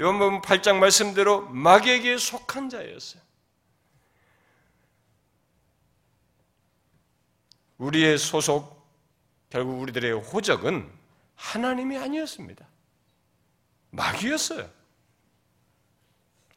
[0.00, 3.20] 요한복음 8장 말씀대로 마귀에게 속한 자였어요.
[7.76, 8.80] 우리의 소속,
[9.50, 10.90] 결국 우리들의 호적은
[11.34, 12.66] 하나님이 아니었습니다.
[13.90, 14.70] 마귀였어요.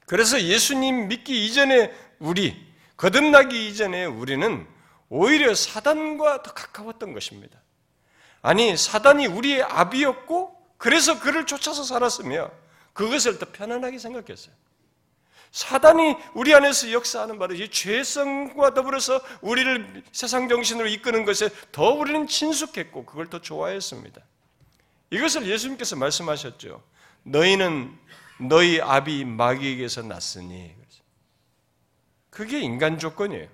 [0.05, 4.65] 그래서 예수님 믿기 이전에 우리, 거듭나기 이전에 우리는
[5.09, 7.59] 오히려 사단과 더 가까웠던 것입니다.
[8.41, 12.62] 아니, 사단이 우리의 아비였고, 그래서 그를 쫓아서 살았으며,
[12.93, 14.53] 그것을 더 편안하게 생각했어요.
[15.51, 22.25] 사단이 우리 안에서 역사하는 바로 이 죄성과 더불어서 우리를 세상 정신으로 이끄는 것에 더 우리는
[22.25, 24.21] 친숙했고 그걸 더 좋아했습니다.
[25.11, 26.81] 이것을 예수님께서 말씀하셨죠.
[27.23, 27.95] 너희는
[28.49, 30.75] 너희 아비 마귀에게서 났으니
[32.33, 33.47] 그게 인간 조건이에요.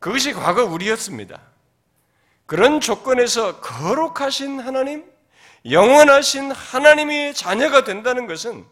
[0.00, 1.40] 그것이 과거 우리였습니다.
[2.46, 5.11] 그런 조건에서 거룩하신 하나님,
[5.70, 8.64] 영원하신 하나님의 자녀가 된다는 것은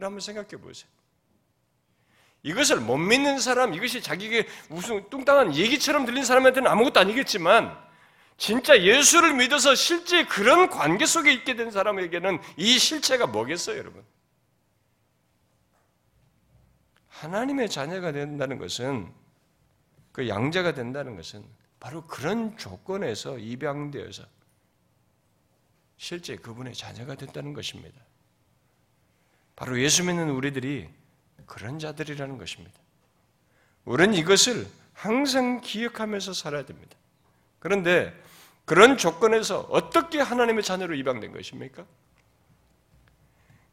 [0.00, 0.90] 한번 생각해 보세요.
[2.42, 7.78] 이것을 못 믿는 사람, 이것이 자기에게 무슨 뚱땅한 얘기처럼 들린 사람한테는 아무것도 아니겠지만,
[8.36, 14.02] 진짜 예수를 믿어서 실제 그런 관계 속에 있게 된 사람에게는 이 실체가 뭐겠어요, 여러분?
[17.08, 19.12] 하나님의 자녀가 된다는 것은,
[20.10, 21.44] 그 양자가 된다는 것은
[21.78, 24.24] 바로 그런 조건에서 입양되어서
[26.02, 27.96] 실제 그분의 자녀가 됐다는 것입니다.
[29.54, 30.88] 바로 예수 믿는 우리들이
[31.46, 32.76] 그런 자들이라는 것입니다.
[33.84, 36.96] 우리는 이것을 항상 기억하면서 살아야 됩니다.
[37.60, 38.12] 그런데
[38.64, 41.86] 그런 조건에서 어떻게 하나님의 자녀로 입양된 것입니까?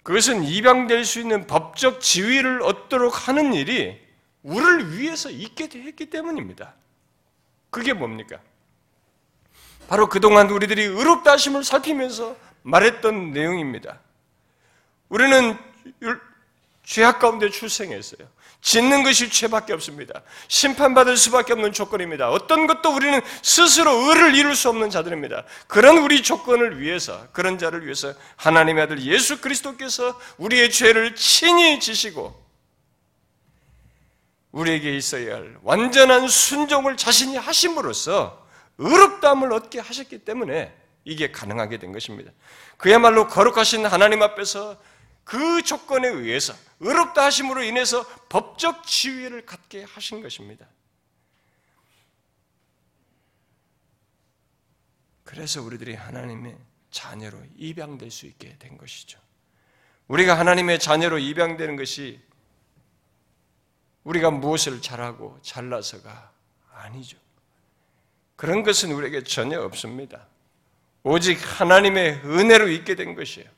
[0.03, 3.99] 그것은 입양될 수 있는 법적 지위를 얻도록 하는 일이
[4.43, 6.75] 우리를 위해서 있게 했기 때문입니다.
[7.71, 8.39] 그게 뭡니까?
[9.87, 13.99] 바로 그동안 우리들이 의롭다 하심을 살피면서 말했던 내용입니다.
[15.09, 15.57] 우리는
[16.83, 18.27] 죄악 가운데 출생했어요.
[18.61, 20.21] 짓는 것이 죄밖에 없습니다.
[20.49, 22.29] 심판받을 수밖에 없는 조건입니다.
[22.29, 25.45] 어떤 것도 우리는 스스로 의를 이룰 수 없는 자들입니다.
[25.67, 32.37] 그런 우리 조건을 위해서, 그런 자를 위해서 하나님의 아들 예수 그리스도께서 우리의 죄를 친히 지시고
[34.51, 38.45] 우리에게 있어야 할 완전한 순종을 자신이 하심으로써
[38.79, 42.31] 의롭다함을 얻게 하셨기 때문에 이게 가능하게 된 것입니다.
[42.77, 44.81] 그야말로 거룩하신 하나님 앞에서
[45.23, 50.65] 그 조건에 의해서 의롭다 하심으로 인해서 법적 지위를 갖게 하신 것입니다.
[55.23, 56.57] 그래서 우리들이 하나님의
[56.89, 59.19] 자녀로 입양될 수 있게 된 것이죠.
[60.07, 62.19] 우리가 하나님의 자녀로 입양되는 것이
[64.03, 66.31] 우리가 무엇을 잘하고 잘나서가
[66.71, 67.17] 아니죠.
[68.39, 70.21] 그런 것은 우리에게 전혀 없습니다.
[71.03, 73.49] 오직 하나님의 은혜로 있게 된 것이에요.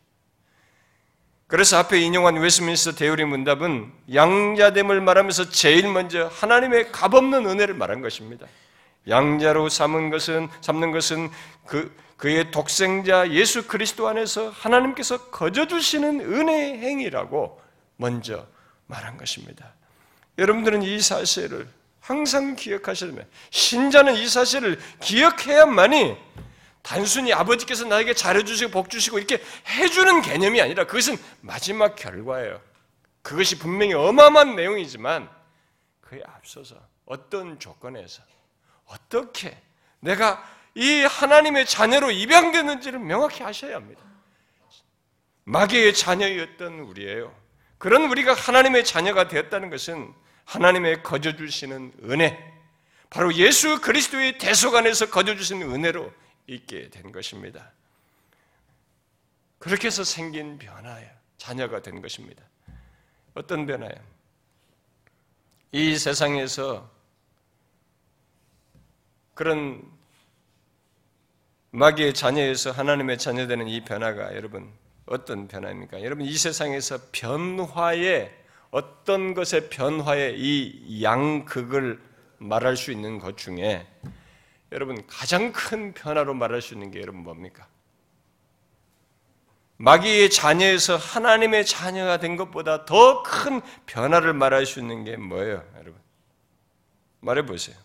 [1.45, 8.47] 그래서 앞에 인용한 웨스민스터 대우리 문답은 양자됨을 말하면서 제일 먼저 하나님의 값없는 은혜를 말한 것입니다.
[9.07, 11.29] 양자로 삼은 것은 삼는 것은
[11.67, 17.61] 그 그의 독생자 예수 그리스도 안에서 하나님께서 거저 주시는 은혜의 행위라고
[17.97, 18.47] 먼저
[18.87, 19.75] 말한 것입니다.
[20.39, 21.67] 여러분들은 이 사실을
[22.01, 26.17] 항상 기억하시려면 신자는 이 사실을 기억해야만이
[26.81, 32.59] 단순히 아버지께서 나에게 잘해주시고 복주시고 이렇게 해주는 개념이 아니라 그것은 마지막 결과예요.
[33.21, 35.29] 그것이 분명히 어마어마한 내용이지만
[36.01, 38.23] 그에 앞서서 어떤 조건에서
[38.85, 39.55] 어떻게
[39.99, 44.01] 내가 이 하나님의 자녀로 입양됐는지를 명확히 하셔야 합니다.
[45.43, 47.35] 마귀의 자녀였던 우리예요.
[47.77, 50.13] 그런 우리가 하나님의 자녀가 되었다는 것은
[50.51, 52.37] 하나님의 거저 주시는 은혜,
[53.09, 56.11] 바로 예수 그리스도의 대속 안에서 거저 주시는 은혜로
[56.47, 57.71] 있게 된 것입니다.
[59.59, 61.09] 그렇게 해서 생긴 변화예요.
[61.37, 62.43] 자녀가 된 것입니다.
[63.33, 63.95] 어떤 변화예요?
[65.71, 66.91] 이 세상에서
[69.33, 69.89] 그런
[71.69, 74.69] 마귀의 자녀에서 하나님의 자녀되는 이 변화가 여러분
[75.05, 76.03] 어떤 변화입니까?
[76.03, 78.40] 여러분 이 세상에서 변화의
[78.71, 82.01] 어떤 것의 변화의 이 양극을
[82.37, 83.85] 말할 수 있는 것 중에
[84.71, 87.67] 여러분 가장 큰 변화로 말할 수 있는 게 여러분 뭡니까?
[89.77, 95.99] 마귀의 자녀에서 하나님의 자녀가 된 것보다 더 큰 변화를 말할 수 있는 게 뭐예요, 여러분?
[97.19, 97.75] 말해 보세요.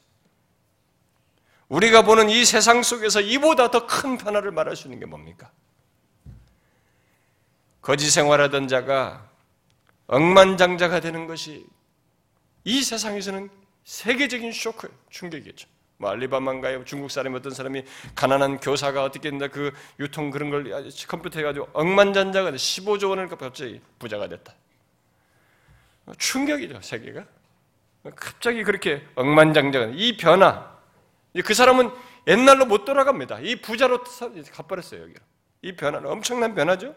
[1.68, 5.50] 우리가 보는 이 세상 속에서 이보다 더 큰 변화를 말할 수 있는 게 뭡니까?
[7.80, 9.25] 거지 생활하던 자가
[10.06, 11.66] 억만장자가 되는 것이
[12.64, 13.48] 이 세상에서는
[13.84, 15.68] 세계적인 쇼크, 충격이겠죠.
[15.98, 16.84] 뭐 알리바마인가요?
[16.84, 17.84] 중국 사람이 어떤 사람이
[18.14, 24.28] 가난한 교사가 어떻게 된다 그 유통 그런 걸 컴퓨터 해가지고 억만장자가 15조 원을 갑자기 부자가
[24.28, 24.54] 됐다.
[26.18, 27.24] 충격이죠 세계가.
[28.14, 30.76] 갑자기 그렇게 억만장자가 이 변화.
[31.44, 31.90] 그 사람은
[32.26, 33.40] 옛날로 못 돌아갑니다.
[33.40, 34.04] 이 부자로
[34.52, 35.14] 가버렸어요 여기.
[35.62, 36.94] 이 변화는 엄청난 변화죠.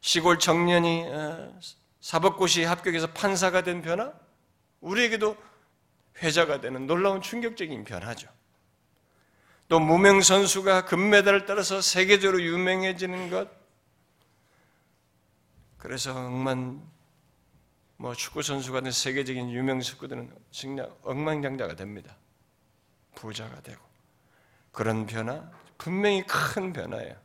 [0.00, 1.60] 시골 청년이 어,
[2.00, 4.12] 사법고시 합격해서 판사가 된 변화,
[4.80, 5.36] 우리에게도
[6.22, 8.28] 회자가 되는 놀라운 충격적인 변화죠.
[9.68, 13.48] 또 무명 선수가 금메달을 따라서 세계적으로 유명해지는 것.
[15.78, 16.82] 그래서 억만
[17.96, 20.34] 뭐 축구 선수가 된 세계적인 유명 축구들은
[21.02, 22.16] 억만장자가 됩니다.
[23.14, 23.80] 부자가 되고
[24.72, 27.16] 그런 변화 분명히 큰 변화예요.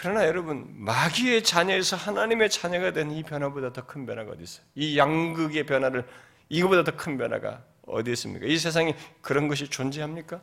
[0.00, 4.64] 그러나 여러분 마귀의 자녀에서 하나님의 자녀가 된 이 변화보다 더 큰 변화가 어디 있어요?
[4.76, 6.06] 이 양극의 변화를
[6.48, 8.46] 이거보다 더 큰 변화가 어디 있습니까?
[8.46, 10.40] 이 세상에 그런 것이 존재합니까?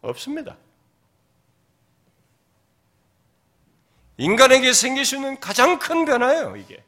[0.00, 0.56] 없습니다.
[4.16, 6.82] 인간에게 생길 수 있는 가장 큰 변화예요, 이게.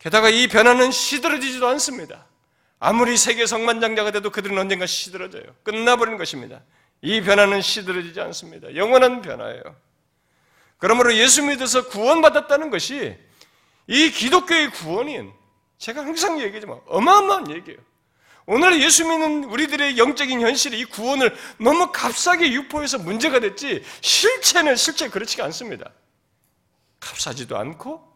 [0.00, 2.26] 게다가 이 변화는 시들어지지도 않습니다.
[2.80, 5.44] 아무리 세계 성만장자가 돼도 그들은 언젠가 시들어져요.
[5.62, 6.62] 끝나버리는 것입니다.
[7.02, 8.74] 이 변화는 시들어지지 않습니다.
[8.74, 9.62] 영원한 변화예요.
[10.78, 13.16] 그러므로 예수 믿어서 구원받았다는 것이
[13.86, 15.32] 이 기독교의 구원인
[15.78, 17.78] 제가 항상 얘기하지만 어마어마한 얘기예요.
[18.46, 25.08] 오늘 예수 믿는 우리들의 영적인 현실이 이 구원을 너무 값싸게 유포해서 문제가 됐지 실체는 실제
[25.08, 25.90] 그렇지가 않습니다.
[26.98, 28.06] 값싸지도 않고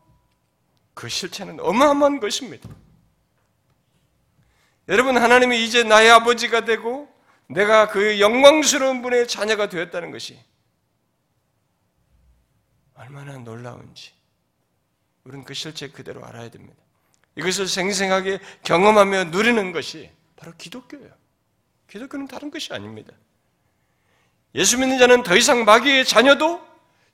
[0.94, 2.68] 그 실체는 어마어마한 것입니다.
[4.88, 7.13] 여러분 하나님이 이제 나의 아버지가 되고
[7.48, 10.38] 내가 그 영광스러운 분의 자녀가 되었다는 것이
[12.94, 14.12] 얼마나 놀라운지
[15.24, 16.76] 우리는 그 실체 그대로 알아야 됩니다.
[17.36, 21.10] 이것을 생생하게 경험하며 누리는 것이 바로 기독교예요.
[21.88, 23.12] 기독교는 다른 것이 아닙니다.
[24.54, 26.64] 예수 믿는 자는 더 이상 마귀의 자녀도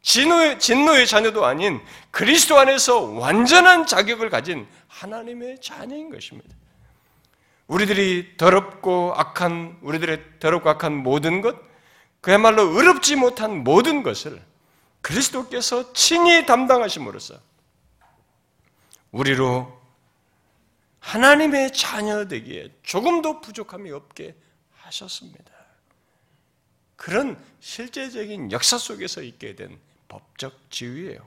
[0.02, 6.54] 진노의, 진노의 자녀도 아닌 그리스도 안에서 완전한 자격을 가진 하나님의 자녀인 것입니다.
[7.70, 11.56] 우리들이 더럽고 악한, 우리들의 더럽고 악한 모든 것,
[12.20, 14.42] 그야말로 의롭지 못한 모든 것을
[15.02, 17.38] 그리스도께서 친히 담당하심으로써
[19.12, 19.80] 우리로
[20.98, 24.34] 하나님의 자녀 되기에 조금도 부족함이 없게
[24.72, 25.52] 하셨습니다.
[26.96, 31.24] 그런 실제적인 역사 속에서 있게 된 법적 지위예요.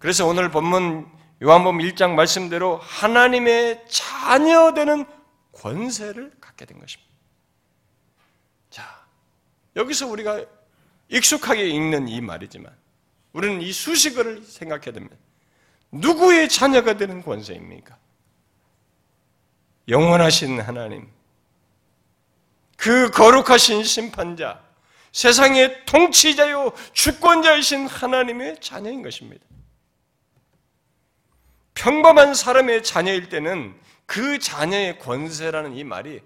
[0.00, 1.08] 그래서 오늘 본문
[1.42, 5.04] 요한복음 1장 말씀대로 하나님의 자녀 되는
[5.50, 7.10] 권세를 갖게 된 것입니다.
[8.70, 9.04] 자,
[9.74, 10.44] 여기서 우리가
[11.08, 12.72] 익숙하게 읽는 이 말이지만
[13.32, 15.16] 우리는 이 수식어를 생각해야 됩니다.
[15.90, 17.98] 누구의 자녀가 되는 권세입니까?
[19.88, 21.10] 영원하신 하나님,
[22.76, 24.62] 그 거룩하신 심판자,
[25.10, 29.44] 세상의 통치자요 주권자이신 하나님의 자녀인 것입니다.
[31.74, 33.74] 평범한 사람의 자녀일 때는
[34.06, 36.20] 그 자녀의 권세라는 이 말이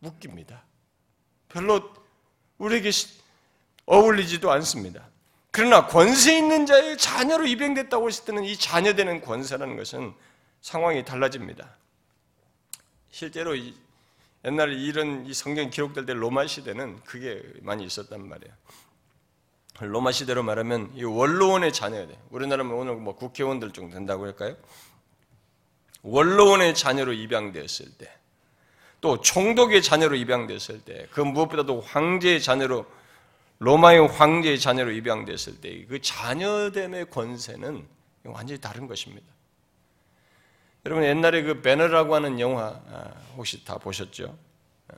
[0.00, 0.64] 웃깁니다.
[1.48, 1.92] 별로
[2.58, 2.90] 우리에게
[3.86, 5.08] 어울리지도 않습니다.
[5.50, 10.14] 그러나 권세 있는 자의 자녀로 입양됐다고 했을 때는 이 자녀되는 권세라는 것은
[10.60, 11.76] 상황이 달라집니다.
[13.10, 13.56] 실제로
[14.44, 18.54] 옛날에 이런 이 성경 기록될 때 로마 시대는 그게 많이 있었단 말이에요.
[19.80, 22.18] 로마 시대로 말하면 이 원로원의 자녀야 돼.
[22.30, 24.56] 우리나라면 오늘 뭐 국회의원들 정도 된다고 할까요?
[26.02, 28.12] 원로원의 자녀로 입양되었을 때,
[29.00, 32.86] 또 총독의 자녀로 입양됐을 때, 그 무엇보다도 황제의 자녀로
[33.60, 37.86] 로마의 황제의 자녀로 입양됐을 때 그 자녀됨의 권세는
[38.24, 39.26] 완전히 다른 것입니다.
[40.86, 44.36] 여러분 옛날에 그 배너라고 하는 영화 아, 혹시 다 보셨죠?
[44.88, 44.96] 아,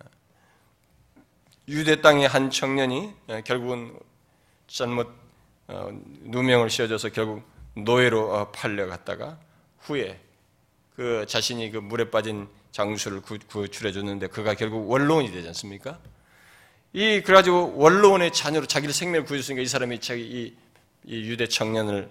[1.68, 3.98] 유대 땅의 한 청년이 아, 결국은
[4.72, 5.08] 잘못
[5.66, 5.90] 어,
[6.22, 7.42] 누명을 씌워져서 결국
[7.74, 9.38] 노예로 어, 팔려갔다가
[9.80, 10.20] 후에
[10.94, 15.98] 그 자신이 그 물에 빠진 장수를 구출해 줬는데 그가 결국 원로원이 되지 않습니까?
[16.92, 20.56] 이 그래가지고 원로원의 자녀로 자기를 생명을 구해줬으니까 이 사람이 자기 이,
[21.04, 22.08] 이 유대 청년을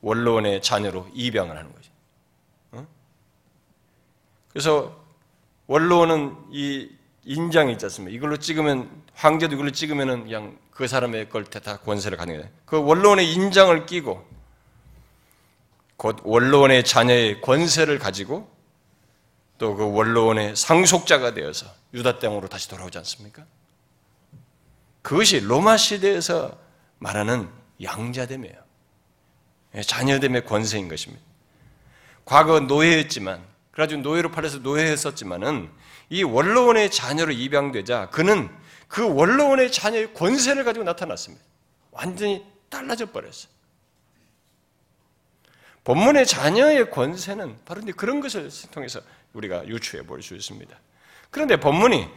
[0.00, 1.90] 원로원의 자녀로 입양을 하는 거죠.
[4.48, 5.04] 그래서
[5.66, 6.90] 원로는 이
[7.24, 8.16] 인장이 있지 않습니까?
[8.16, 12.48] 이걸로 찍으면 황제도 이걸로 찍으면은 그냥 그 사람의 걸 다 권세를 가능해.
[12.64, 14.26] 그 원로원의 인장을 끼고
[15.96, 18.50] 곧 원로원의 자녀의 권세를 가지고
[19.58, 23.44] 또 그 원로원의 상속자가 되어서 유다 땅으로 다시 돌아오지 않습니까?
[25.02, 26.58] 그것이 로마 시대에서
[26.98, 27.48] 말하는
[27.82, 28.56] 양자됨이에요.
[29.76, 31.22] 예, 자녀됨의 권세인 것입니다.
[32.24, 33.42] 과거 노예였지만
[33.72, 35.70] 그래가지고 노예로 팔려서 노예했었지만은
[36.10, 38.50] 이 원로원의 자녀로 입양되자 그는
[38.90, 41.42] 그 원로원의 자녀의 권세를 가지고 나타났습니다.
[41.92, 43.50] 완전히 달라져 버렸어요.
[45.84, 49.00] 본문의 자녀의 권세는 바로 그런 것을 통해서
[49.32, 50.76] 우리가 유추해 볼 수 있습니다.
[51.30, 52.08] 그런데 본문이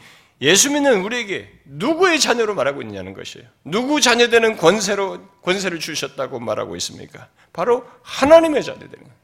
[0.41, 3.47] 예수 믿는 우리에게 누구의 자녀로 말하고 있냐는 것이에요.
[3.63, 7.29] 누구 자녀 되는 권세로 권세를 주셨다고 말하고 있습니까?
[7.53, 9.22] 바로 하나님의 자녀 되는 거예요.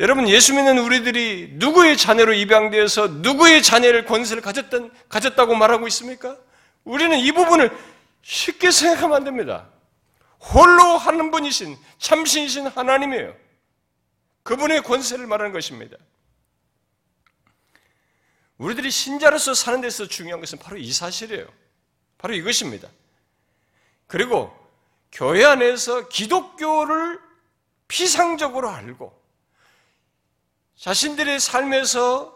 [0.00, 6.38] 여러분 예수 믿는 우리들이 누구의 자녀로 입양되어서 누구의 자녀를 권세를 가졌던 가졌다고 말하고 있습니까?
[6.84, 7.70] 우리는 이 부분을
[8.22, 9.68] 쉽게 생각하면 안 됩니다.
[10.40, 13.36] 홀로 하는 분이신 참신이신 하나님이에요.
[14.42, 15.98] 그분의 권세를 말하는 것입니다.
[18.56, 21.46] 우리들이 신자로서 사는 데서 중요한 것은 바로 이 사실이에요.
[22.16, 22.88] 바로 이것입니다.
[24.06, 24.50] 그리고
[25.12, 27.20] 교회 안에서 기독교를
[27.86, 29.19] 피상적으로 알고
[30.80, 32.34] 자신들의 삶에서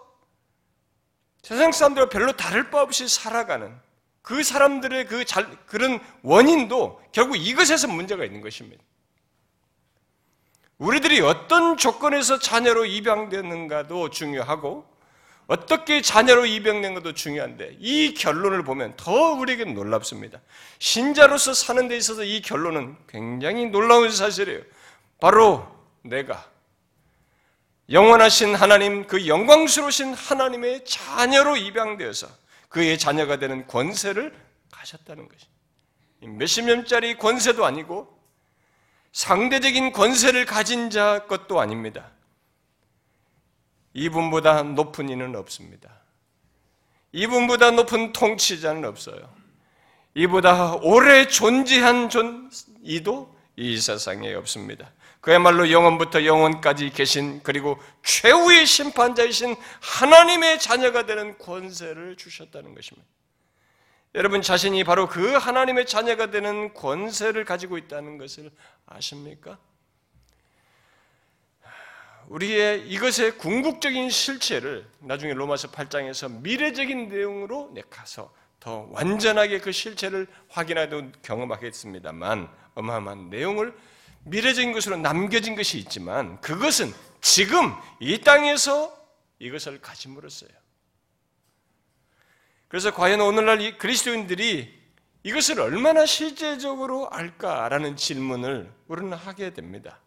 [1.42, 3.74] 세상 사람들과 별로 다를 바 없이 살아가는
[4.20, 8.82] 그 사람들의 그 잘, 그런 원인도 결국 이것에서 문제가 있는 것입니다.
[10.76, 14.92] 우리들이 어떤 조건에서 자녀로 입양되는가도 중요하고
[15.46, 20.40] 어떻게 자녀로 입양된 것도 중요한데 이 결론을 보면 더 우리에게 놀랍습니다.
[20.78, 24.60] 신자로서 사는 데 있어서 이 결론은 굉장히 놀라운 사실이에요.
[25.18, 25.66] 바로
[26.02, 26.53] 내가
[27.90, 32.28] 영원하신 하나님, 그 영광스러우신 하나님의 자녀로 입양되어서
[32.68, 34.34] 그의 자녀가 되는 권세를
[34.70, 35.46] 가셨다는 것이.
[36.20, 38.18] 몇십 년짜리 권세도 아니고
[39.12, 42.10] 상대적인 권세를 가진 자 것도 아닙니다.
[43.92, 46.00] 이분보다 높은 이는 없습니다.
[47.12, 49.32] 이분보다 높은 통치자는 없어요.
[50.14, 52.50] 이보다 오래 존재한 존
[52.82, 54.90] 이도 이 세상에 없습니다.
[55.24, 63.08] 그야말로 영원부터 영원까지 계신 그리고 최후의 심판자이신 하나님의 자녀가 되는 권세를 주셨다는 것입니다.
[64.14, 68.50] 여러분 자신이 바로 그 하나님의 자녀가 되는 권세를 가지고 있다는 것을
[68.84, 69.56] 아십니까?
[72.28, 81.12] 우리의 이것의 궁극적인 실체를 나중에 로마서 8장에서 미래적인 내용으로 내가서 더 완전하게 그 실체를 확인하고
[81.22, 83.74] 경험하겠습니다만 어마어마한 내용을
[84.24, 88.96] 미래적인 것으로 남겨진 것이 있지만 그것은 지금 이 땅에서
[89.38, 90.50] 이것을 가짐으로써요.
[92.68, 94.82] 그래서 과연 오늘날 그리스도인들이
[95.22, 99.98] 이것을 얼마나 실제적으로 알까라는 질문을 우리는 하게 됩니다.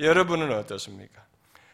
[0.00, 1.24] 여러분은 어떻습니까?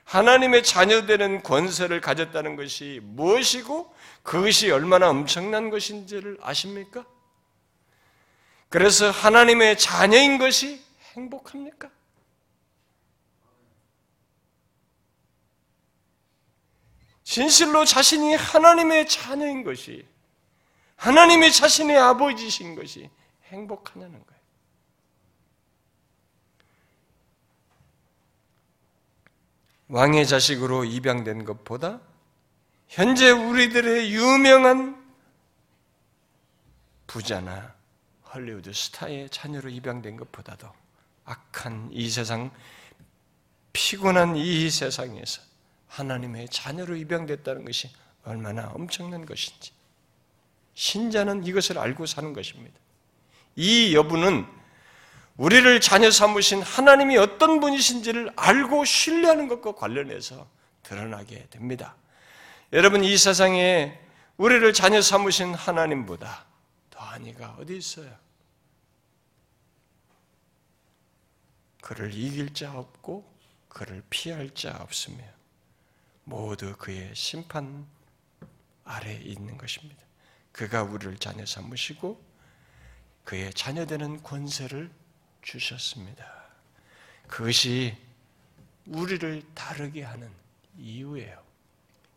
[0.05, 7.05] 하나님의 자녀되는 권세를 가졌다는 것이 무엇이고 그것이 얼마나 엄청난 것인지를 아십니까?
[8.69, 11.91] 그래서 하나님의 자녀인 것이 행복합니까?
[17.23, 20.05] 진실로 자신이 하나님의 자녀인 것이,
[20.97, 23.09] 하나님의 자신의 아버지신 것이
[23.45, 24.41] 행복하냐는 거예요.
[29.89, 32.01] 왕의 자식으로 입양된 것보다
[32.89, 35.01] 현재 우리들의 유명한
[37.07, 37.75] 부자나
[38.33, 40.80] 헐리우드 스타의 자녀로 입양된 것보다도
[41.31, 42.51] 악한 이 세상,
[43.73, 45.43] 피곤한 이 세상에서
[45.87, 47.91] 하나님의 자녀로 입양됐다는 것이
[48.25, 49.73] 얼마나 엄청난 것인지.
[50.75, 52.75] 신자는 이것을 알고 사는 것입니다.
[53.57, 54.47] 이 여부는
[55.37, 60.49] 우리를 자녀 삼으신 하나님이 어떤 분이신지를 알고 신뢰하는 것과 관련해서
[60.83, 61.97] 드러나게 됩니다.
[62.73, 63.99] 여러분, 이 세상에
[64.37, 66.45] 우리를 자녀 삼으신 하나님보다
[66.91, 68.11] 더하니가 어디 있어요?
[71.81, 73.31] 그를 이길 자 없고
[73.69, 75.25] 그를 피할 자 없으며
[76.25, 77.87] 모두 그의 심판
[78.85, 80.03] 아래 있는 것입니다.
[80.53, 82.21] 그가 우리를 자녀 삼으시고
[83.25, 84.91] 그의 자녀되는 권세를
[85.43, 86.27] 주셨습니다.
[87.29, 87.97] 그것이
[88.87, 90.31] 우리를 다르게 하는
[90.77, 91.41] 이유예요.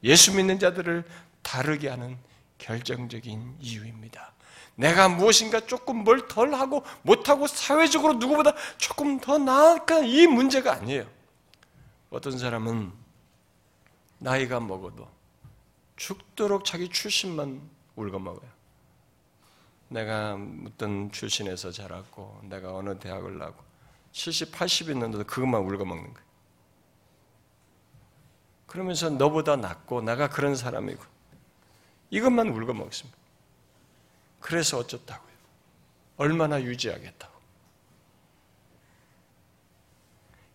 [0.03, 1.05] 예수 믿는 자들을
[1.41, 2.17] 다르게 하는
[2.57, 4.32] 결정적인 이유입니다.
[4.75, 11.05] 내가 무엇인가 조금 뭘 덜 하고 못하고 사회적으로 누구보다 조금 더 나을까 이 문제가 아니에요.
[12.09, 12.91] 어떤 사람은
[14.19, 15.07] 나이가 먹어도
[15.95, 17.61] 죽도록 자기 출신만
[17.95, 18.49] 울거먹어요.
[19.89, 23.63] 내가 어떤 출신에서 자랐고 내가 어느 대학을 나고
[24.11, 26.27] 70, 80 있는데도 그것만 울거먹는 거예요.
[28.65, 31.03] 그러면서 너보다 낫고 내가 그런 사람이고
[32.09, 33.22] 이것만 울거먹습니다.
[34.43, 35.33] 그래서 어쩌다고요?
[36.17, 37.33] 얼마나 유지하겠다고.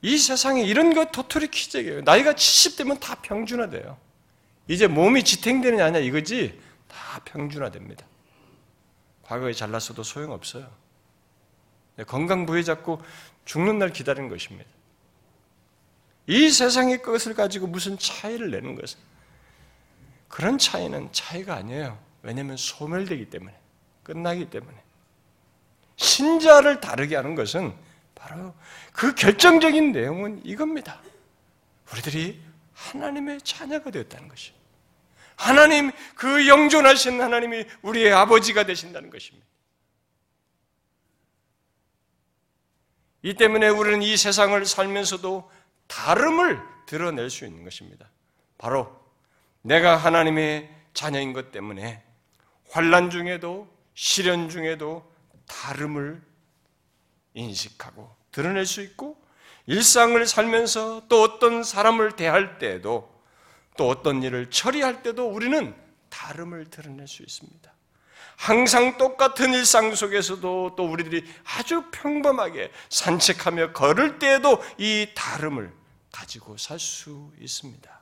[0.02, 2.02] 이 세상에 이런 거 도토리 키재예요.
[2.02, 3.98] 나이가 70되면 다 평준화돼요.
[4.68, 8.06] 이제 몸이 지탱되느냐 아냐 이거지 다 평준화됩니다.
[9.22, 10.70] 과거에 잘났어도 소용없어요.
[11.96, 13.02] 네, 건강 부여잡고
[13.46, 14.68] 죽는 날 기다리는 것입니다.
[16.26, 19.00] 이 세상의 것을 가지고 무슨 차이를 내는 것은
[20.28, 21.98] 그런 차이는 차이가 아니에요.
[22.22, 23.58] 왜냐하면 소멸되기 때문에
[24.08, 24.74] 끝나기 때문에
[25.96, 27.74] 신자를 다르게 하는 것은
[28.14, 28.54] 바로
[28.94, 31.02] 그 결정적인 내용은 이겁니다.
[31.92, 32.42] 우리들이
[32.72, 34.52] 하나님의 자녀가 되었다는 것이.
[35.36, 39.46] 하나님, 그 영존하신 하나님이 우리의 아버지가 되신다는 것입니다.
[43.22, 45.50] 이 때문에 우리는 이 세상을 살면서도
[45.86, 48.08] 다름을 드러낼 수 있는 것입니다.
[48.56, 48.98] 바로
[49.60, 52.02] 내가 하나님의 자녀인 것 때문에
[52.70, 55.12] 환란 중에도 시련 중에도
[55.48, 56.22] 다름을
[57.34, 59.20] 인식하고 드러낼 수 있고
[59.66, 63.12] 일상을 살면서 또 어떤 사람을 대할 때에도
[63.76, 65.74] 또 어떤 일을 처리할 때도 우리는
[66.10, 67.72] 다름을 드러낼 수 있습니다.
[68.36, 71.24] 항상 똑같은 일상 속에서도 또 우리들이
[71.56, 75.74] 아주 평범하게 산책하며 걸을 때에도 이 다름을
[76.12, 78.00] 가지고 살 수 있습니다.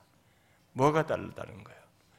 [0.73, 1.76] 뭐가 다르다는 거예요?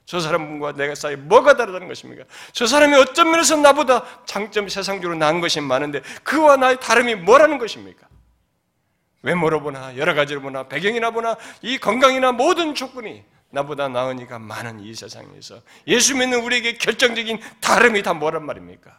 [0.08, 2.24] 저 사람과 내가 사이 뭐가 다르다는 것입니까?
[2.52, 8.08] 저 사람이 어떤 면에서 나보다 장점 세상적으로 나은 것이 많은데 그와 나의 다름이 뭐라는 것입니까?
[9.20, 14.80] 외모로 보나 여러 가지로 보나 배경이나 보나 이 건강이나 모든 조건이 나보다 나은 이가 많은
[14.80, 18.98] 이 세상에서 예수 믿는 우리에게 결정적인 다름이 다 뭐란 말입니까?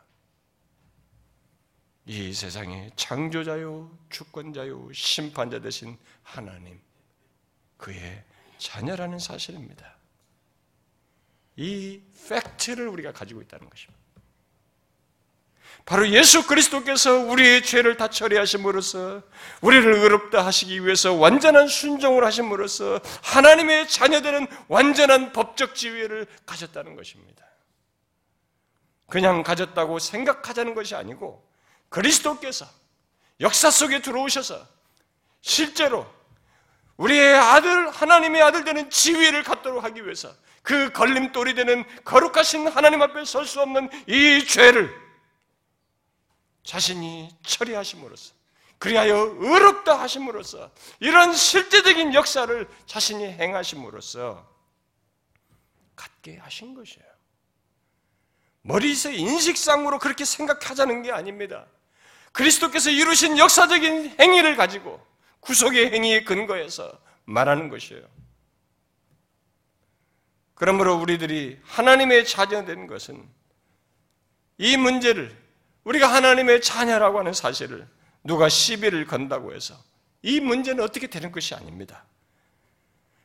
[2.06, 6.80] 이 세상의 창조자요, 주권자요, 심판자 되신 하나님,
[7.78, 8.24] 그의
[8.60, 9.99] 자녀라는 사실입니다.
[11.60, 14.00] 이 팩트를 우리가 가지고 있다는 것입니다.
[15.86, 19.22] 바로 예수 그리스도께서 우리의 죄를 다 처리하심으로써
[19.62, 27.44] 우리를 의롭다 하시기 위해서 완전한 순종을 하심으로써 하나님의 자녀되는 완전한 법적 지위를 가졌다는 것입니다.
[29.08, 31.46] 그냥 가졌다고 생각하자는 것이 아니고
[31.90, 32.68] 그리스도께서
[33.42, 34.66] 역사 속에 들어오셔서
[35.42, 36.08] 실제로
[36.98, 40.34] 우리의 아들, 하나님의 아들 되는 지위를 갖도록 하기 위해서
[40.64, 44.94] 그 걸림돌이 되는 거룩하신 하나님 앞에 설 수 없는 이 죄를
[46.64, 48.34] 자신이 처리하심으로써
[48.78, 54.48] 그리하여 의롭다 하심으로써 이런 실제적인 역사를 자신이 행하심으로써
[55.96, 57.10] 갖게 하신 것이에요.
[58.62, 61.66] 머리에서 인식상으로 그렇게 생각하자는 게 아닙니다.
[62.32, 65.06] 그리스도께서 이루신 역사적인 행위를 가지고
[65.42, 66.92] 구속의 행위에 근거해서
[67.26, 68.04] 말하는 것이에요.
[70.60, 73.26] 그러므로 우리들이 하나님의 자녀 된 것은
[74.58, 75.34] 이 문제를
[75.86, 77.88] 우리가 하나님의 자녀라고 하는 사실을
[78.26, 79.82] 누가 시비를 건다고 해서
[80.22, 82.04] 이 문제는 어떻게 되는 것이 아닙니다.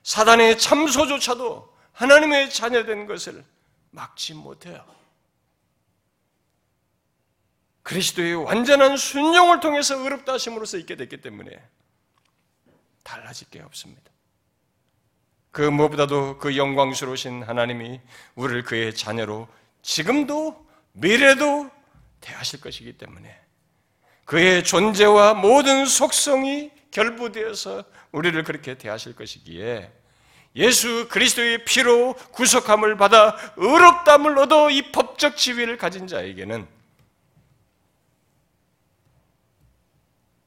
[0.05, 3.45] 사단의 참소조차도 하나님의 자녀된 것을
[3.91, 4.87] 막지 못해요.
[7.83, 11.51] 그리스도의 완전한 순종을 통해서 의롭다 하심으로써 있게 됐기 때문에
[13.03, 14.14] 달라질 게 없습니다.
[15.55, 18.01] 그 무엇보다도 그 영광스러우신 하나님이
[18.35, 19.47] 우리를 그의 자녀로
[19.83, 21.71] 지금도 미래도
[22.21, 23.41] 대하실 것이기 때문에
[24.25, 29.93] 그의 존재와 모든 속성이 결부되어서 우리를 그렇게 대하실 것이기에
[30.57, 36.67] 예수 그리스도의 피로 구속함을 받아 의롭담을 얻어 이 법적 지위를 가진 자에게는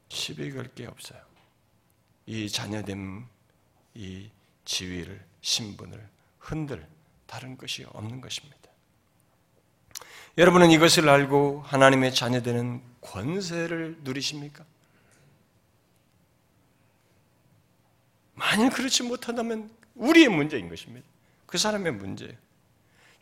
[0.09, 1.21] 시비 걸 게 없어요.
[2.25, 3.25] 이 자녀됨,
[3.93, 4.29] 이
[4.67, 6.07] 지위를, 신분을
[6.39, 6.85] 흔들
[7.25, 8.57] 다른 것이 없는 것입니다.
[10.37, 14.63] 여러분은 이것을 알고 하나님의 자녀되는 권세를 누리십니까?
[18.35, 21.07] 만일 그렇지 못한다면 우리의 문제인 것입니다.
[21.47, 22.33] 그 사람의 문제예요.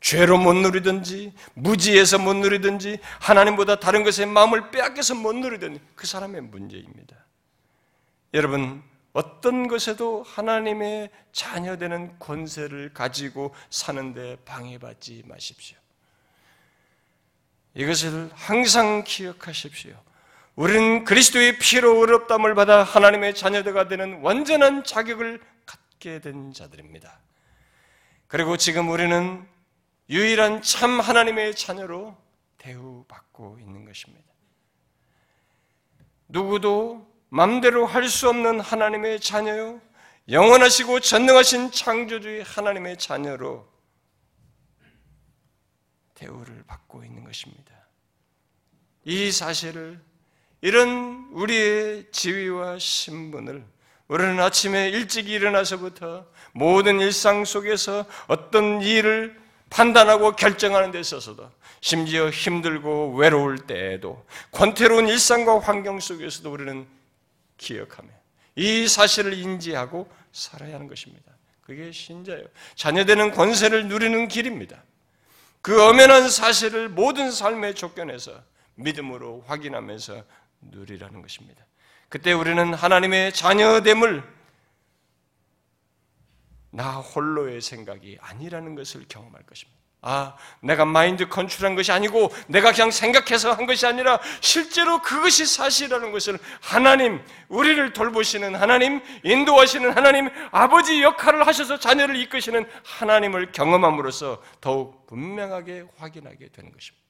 [0.01, 6.41] 죄로 못 누리든지, 무지해서 못 누리든지, 하나님보다 다른 것에 마음을 빼앗겨서 못 누리든지, 그 사람의
[6.41, 7.15] 문제입니다.
[8.33, 8.83] 여러분,
[9.15, 15.77] 어떤 것에도 하나님의 자녀되는 권세를 가지고 사는데 방해받지 마십시오.
[17.75, 19.95] 이것을 항상 기억하십시오.
[20.55, 27.21] 우리는 그리스도의 피로 의롭담을 받아 하나님의 자녀가 되는 완전한 자격을 갖게 된 자들입니다.
[28.27, 29.47] 그리고 지금 우리는
[30.09, 32.17] 유일한 참 하나님의 자녀로
[32.57, 34.25] 대우받고 있는 것입니다.
[36.27, 39.81] 누구도 맘대로 할 수 없는 하나님의 자녀요,
[40.29, 43.67] 영원하시고 전능하신 창조주의 하나님의 자녀로
[46.13, 47.73] 대우를 받고 있는 것입니다.
[49.03, 49.99] 이 사실을
[50.61, 53.65] 이런 우리의 지위와 신분을
[54.07, 59.37] 우리는 아침에 일찍 일어나서부터 모든 일상 속에서 어떤 일을
[59.69, 66.94] 판단하고 결정하는 데 있어서도 심지어 힘들고 외로울 때에도 권태로운 일상과 환경 속에서도 우리는
[67.57, 68.09] 기억하며
[68.55, 71.31] 이 사실을 인지하고 살아야 하는 것입니다.
[71.61, 72.45] 그게 신자예요.
[72.75, 74.83] 자녀되는 권세를 누리는 길입니다.
[75.61, 78.43] 그 엄연한 사실을 모든 삶의 조건에서
[78.75, 80.23] 믿음으로 확인하면서
[80.61, 81.65] 누리라는 것입니다.
[82.09, 84.23] 그때 우리는 하나님의 자녀됨을
[86.69, 89.84] 나 홀로의 생각이 아니라는 것을 경험할 것입니다.
[90.07, 96.11] 아, 내가 마인드 컨트롤한 것이 아니고 내가 그냥 생각해서 한 것이 아니라 실제로 그것이 사실이라는
[96.11, 105.07] 것을 하나님, 우리를 돌보시는 하나님, 인도하시는 하나님, 아버지 역할을 하셔서 자녀를 이끄시는 하나님을 경험함으로써 더욱
[105.07, 107.03] 분명하게 확인하게 되는 것입니다.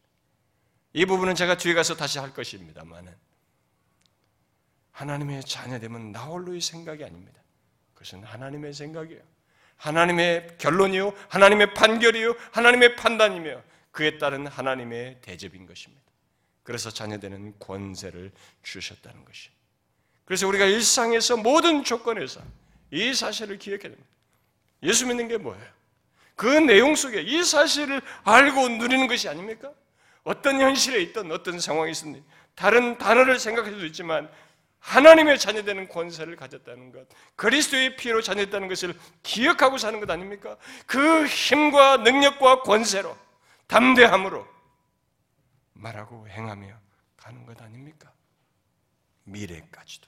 [0.93, 3.13] 이 부분은 제가 뒤에 가서 다시 할 것입니다만은
[4.91, 7.41] 하나님의 자녀됨은 나 홀로의 생각이 아닙니다.
[7.93, 9.34] 그것은 하나님의 생각이에요.
[9.77, 13.61] 하나님의 결론이요, 하나님의 판결이요, 하나님의 판단이며
[13.91, 16.03] 그에 따른 하나님의 대접인 것입니다.
[16.63, 18.31] 그래서 자녀되는 권세를
[18.63, 19.49] 주셨다는 것이.
[20.25, 22.41] 그래서 우리가 일상에서 모든 조건에서
[22.91, 24.09] 이 사실을 기억해야 됩니다.
[24.83, 25.63] 예수 믿는 게 뭐예요?
[26.35, 29.71] 그 내용 속에 이 사실을 알고 누리는 것이 아닙니까?
[30.23, 32.23] 어떤 현실에 있든 어떤 상황에 있든
[32.55, 34.29] 다른 단어를 생각할 수도 있지만
[34.85, 40.57] 하나님의 자녀되는 권세를 가졌다는 것, 그리스도의 피로 자녀됐다는 것을 기억하고 사는 것 아닙니까?
[40.85, 43.17] 그 힘과 능력과 권세로
[43.65, 44.47] 담대함으로
[45.73, 46.79] 말하고 행하며
[47.17, 48.13] 가는 것 아닙니까?
[49.23, 50.07] 미래까지도.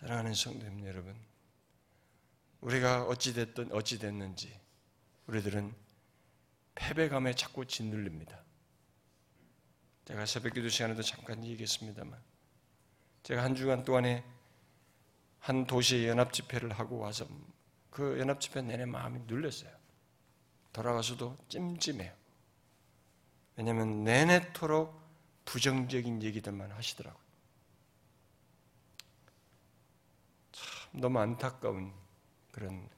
[0.00, 1.14] 사랑하는 성도님 여러분,
[2.62, 4.58] 우리가 어찌됐든 어찌됐는지
[5.26, 5.74] 우리들은
[6.74, 8.45] 패배감에 자꾸 짓눌립니다.
[10.06, 12.18] 제가 새벽 기도 시간에도 잠깐 얘기했습니다만
[13.24, 14.24] 제가 한 주간 동안에
[15.40, 17.26] 한 도시에 연합 집회를 하고 와서
[17.90, 19.70] 그 연합 집회 내내 마음이 눌렸어요.
[20.72, 22.12] 돌아가서도 찜찜해요.
[23.56, 25.00] 왜냐하면 내내토록
[25.44, 27.24] 부정적인 얘기들만 하시더라고요.
[30.52, 31.92] 참 너무 안타까운
[32.52, 32.88] 그런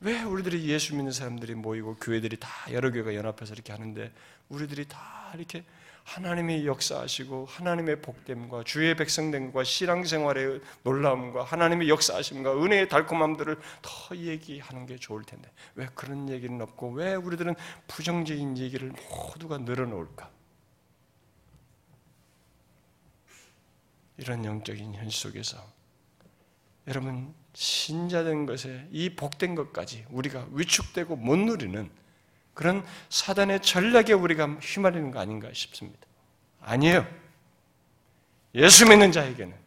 [0.00, 4.12] 왜 우리들이 예수 믿는 사람들이 모이고 교회들이 다 여러 교회가 연합해서 이렇게 하는데
[4.48, 5.64] 우리들이 다 이렇게
[6.04, 14.96] 하나님의 역사하시고 하나님의 복됨과 주의 백성됨과 신앙생활의 놀라움과 하나님의 역사하심과 은혜의 달콤함들을 더 얘기하는 게
[14.96, 17.54] 좋을 텐데 왜 그런 얘기는 없고 왜 우리들은
[17.86, 20.30] 부정적인 얘기를 모두가 늘어놓을까?
[24.18, 25.58] 이런 영적인 현실 속에서
[26.86, 31.90] 여러분 신자된 것에 이 복된 것까지 우리가 위축되고 못 누리는
[32.62, 36.06] 그런 사단의 전략에 우리가 휘말리는 거 아닌가 싶습니다.
[36.60, 37.04] 아니에요.
[38.54, 39.60] 예수 믿는 자에게는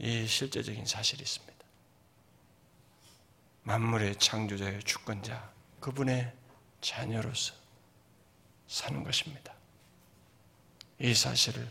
[0.00, 1.54] 이 실제적인 사실이 있습니다.
[3.62, 6.32] 만물의 창조자의 주권자, 그분의
[6.80, 7.54] 자녀로서
[8.66, 9.54] 사는 것입니다.
[10.98, 11.70] 이 사실을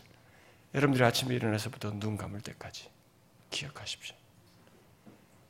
[0.72, 2.88] 여러분들이 아침에 일어나서부터 눈 감을 때까지
[3.50, 4.16] 기억하십시오.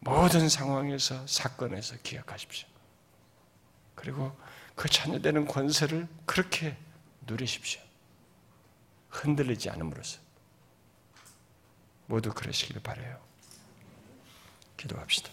[0.06, 2.68] 모든 상황에서 사건에서 기억하십시오.
[3.96, 4.36] 그리고
[4.76, 6.76] 그 자녀되는 권세를 그렇게
[7.26, 7.80] 누리십시오.
[9.10, 10.20] 흔들리지 않음으로써
[12.06, 13.20] 모두 그러시길 바래요.
[14.76, 15.28] 기도합시다.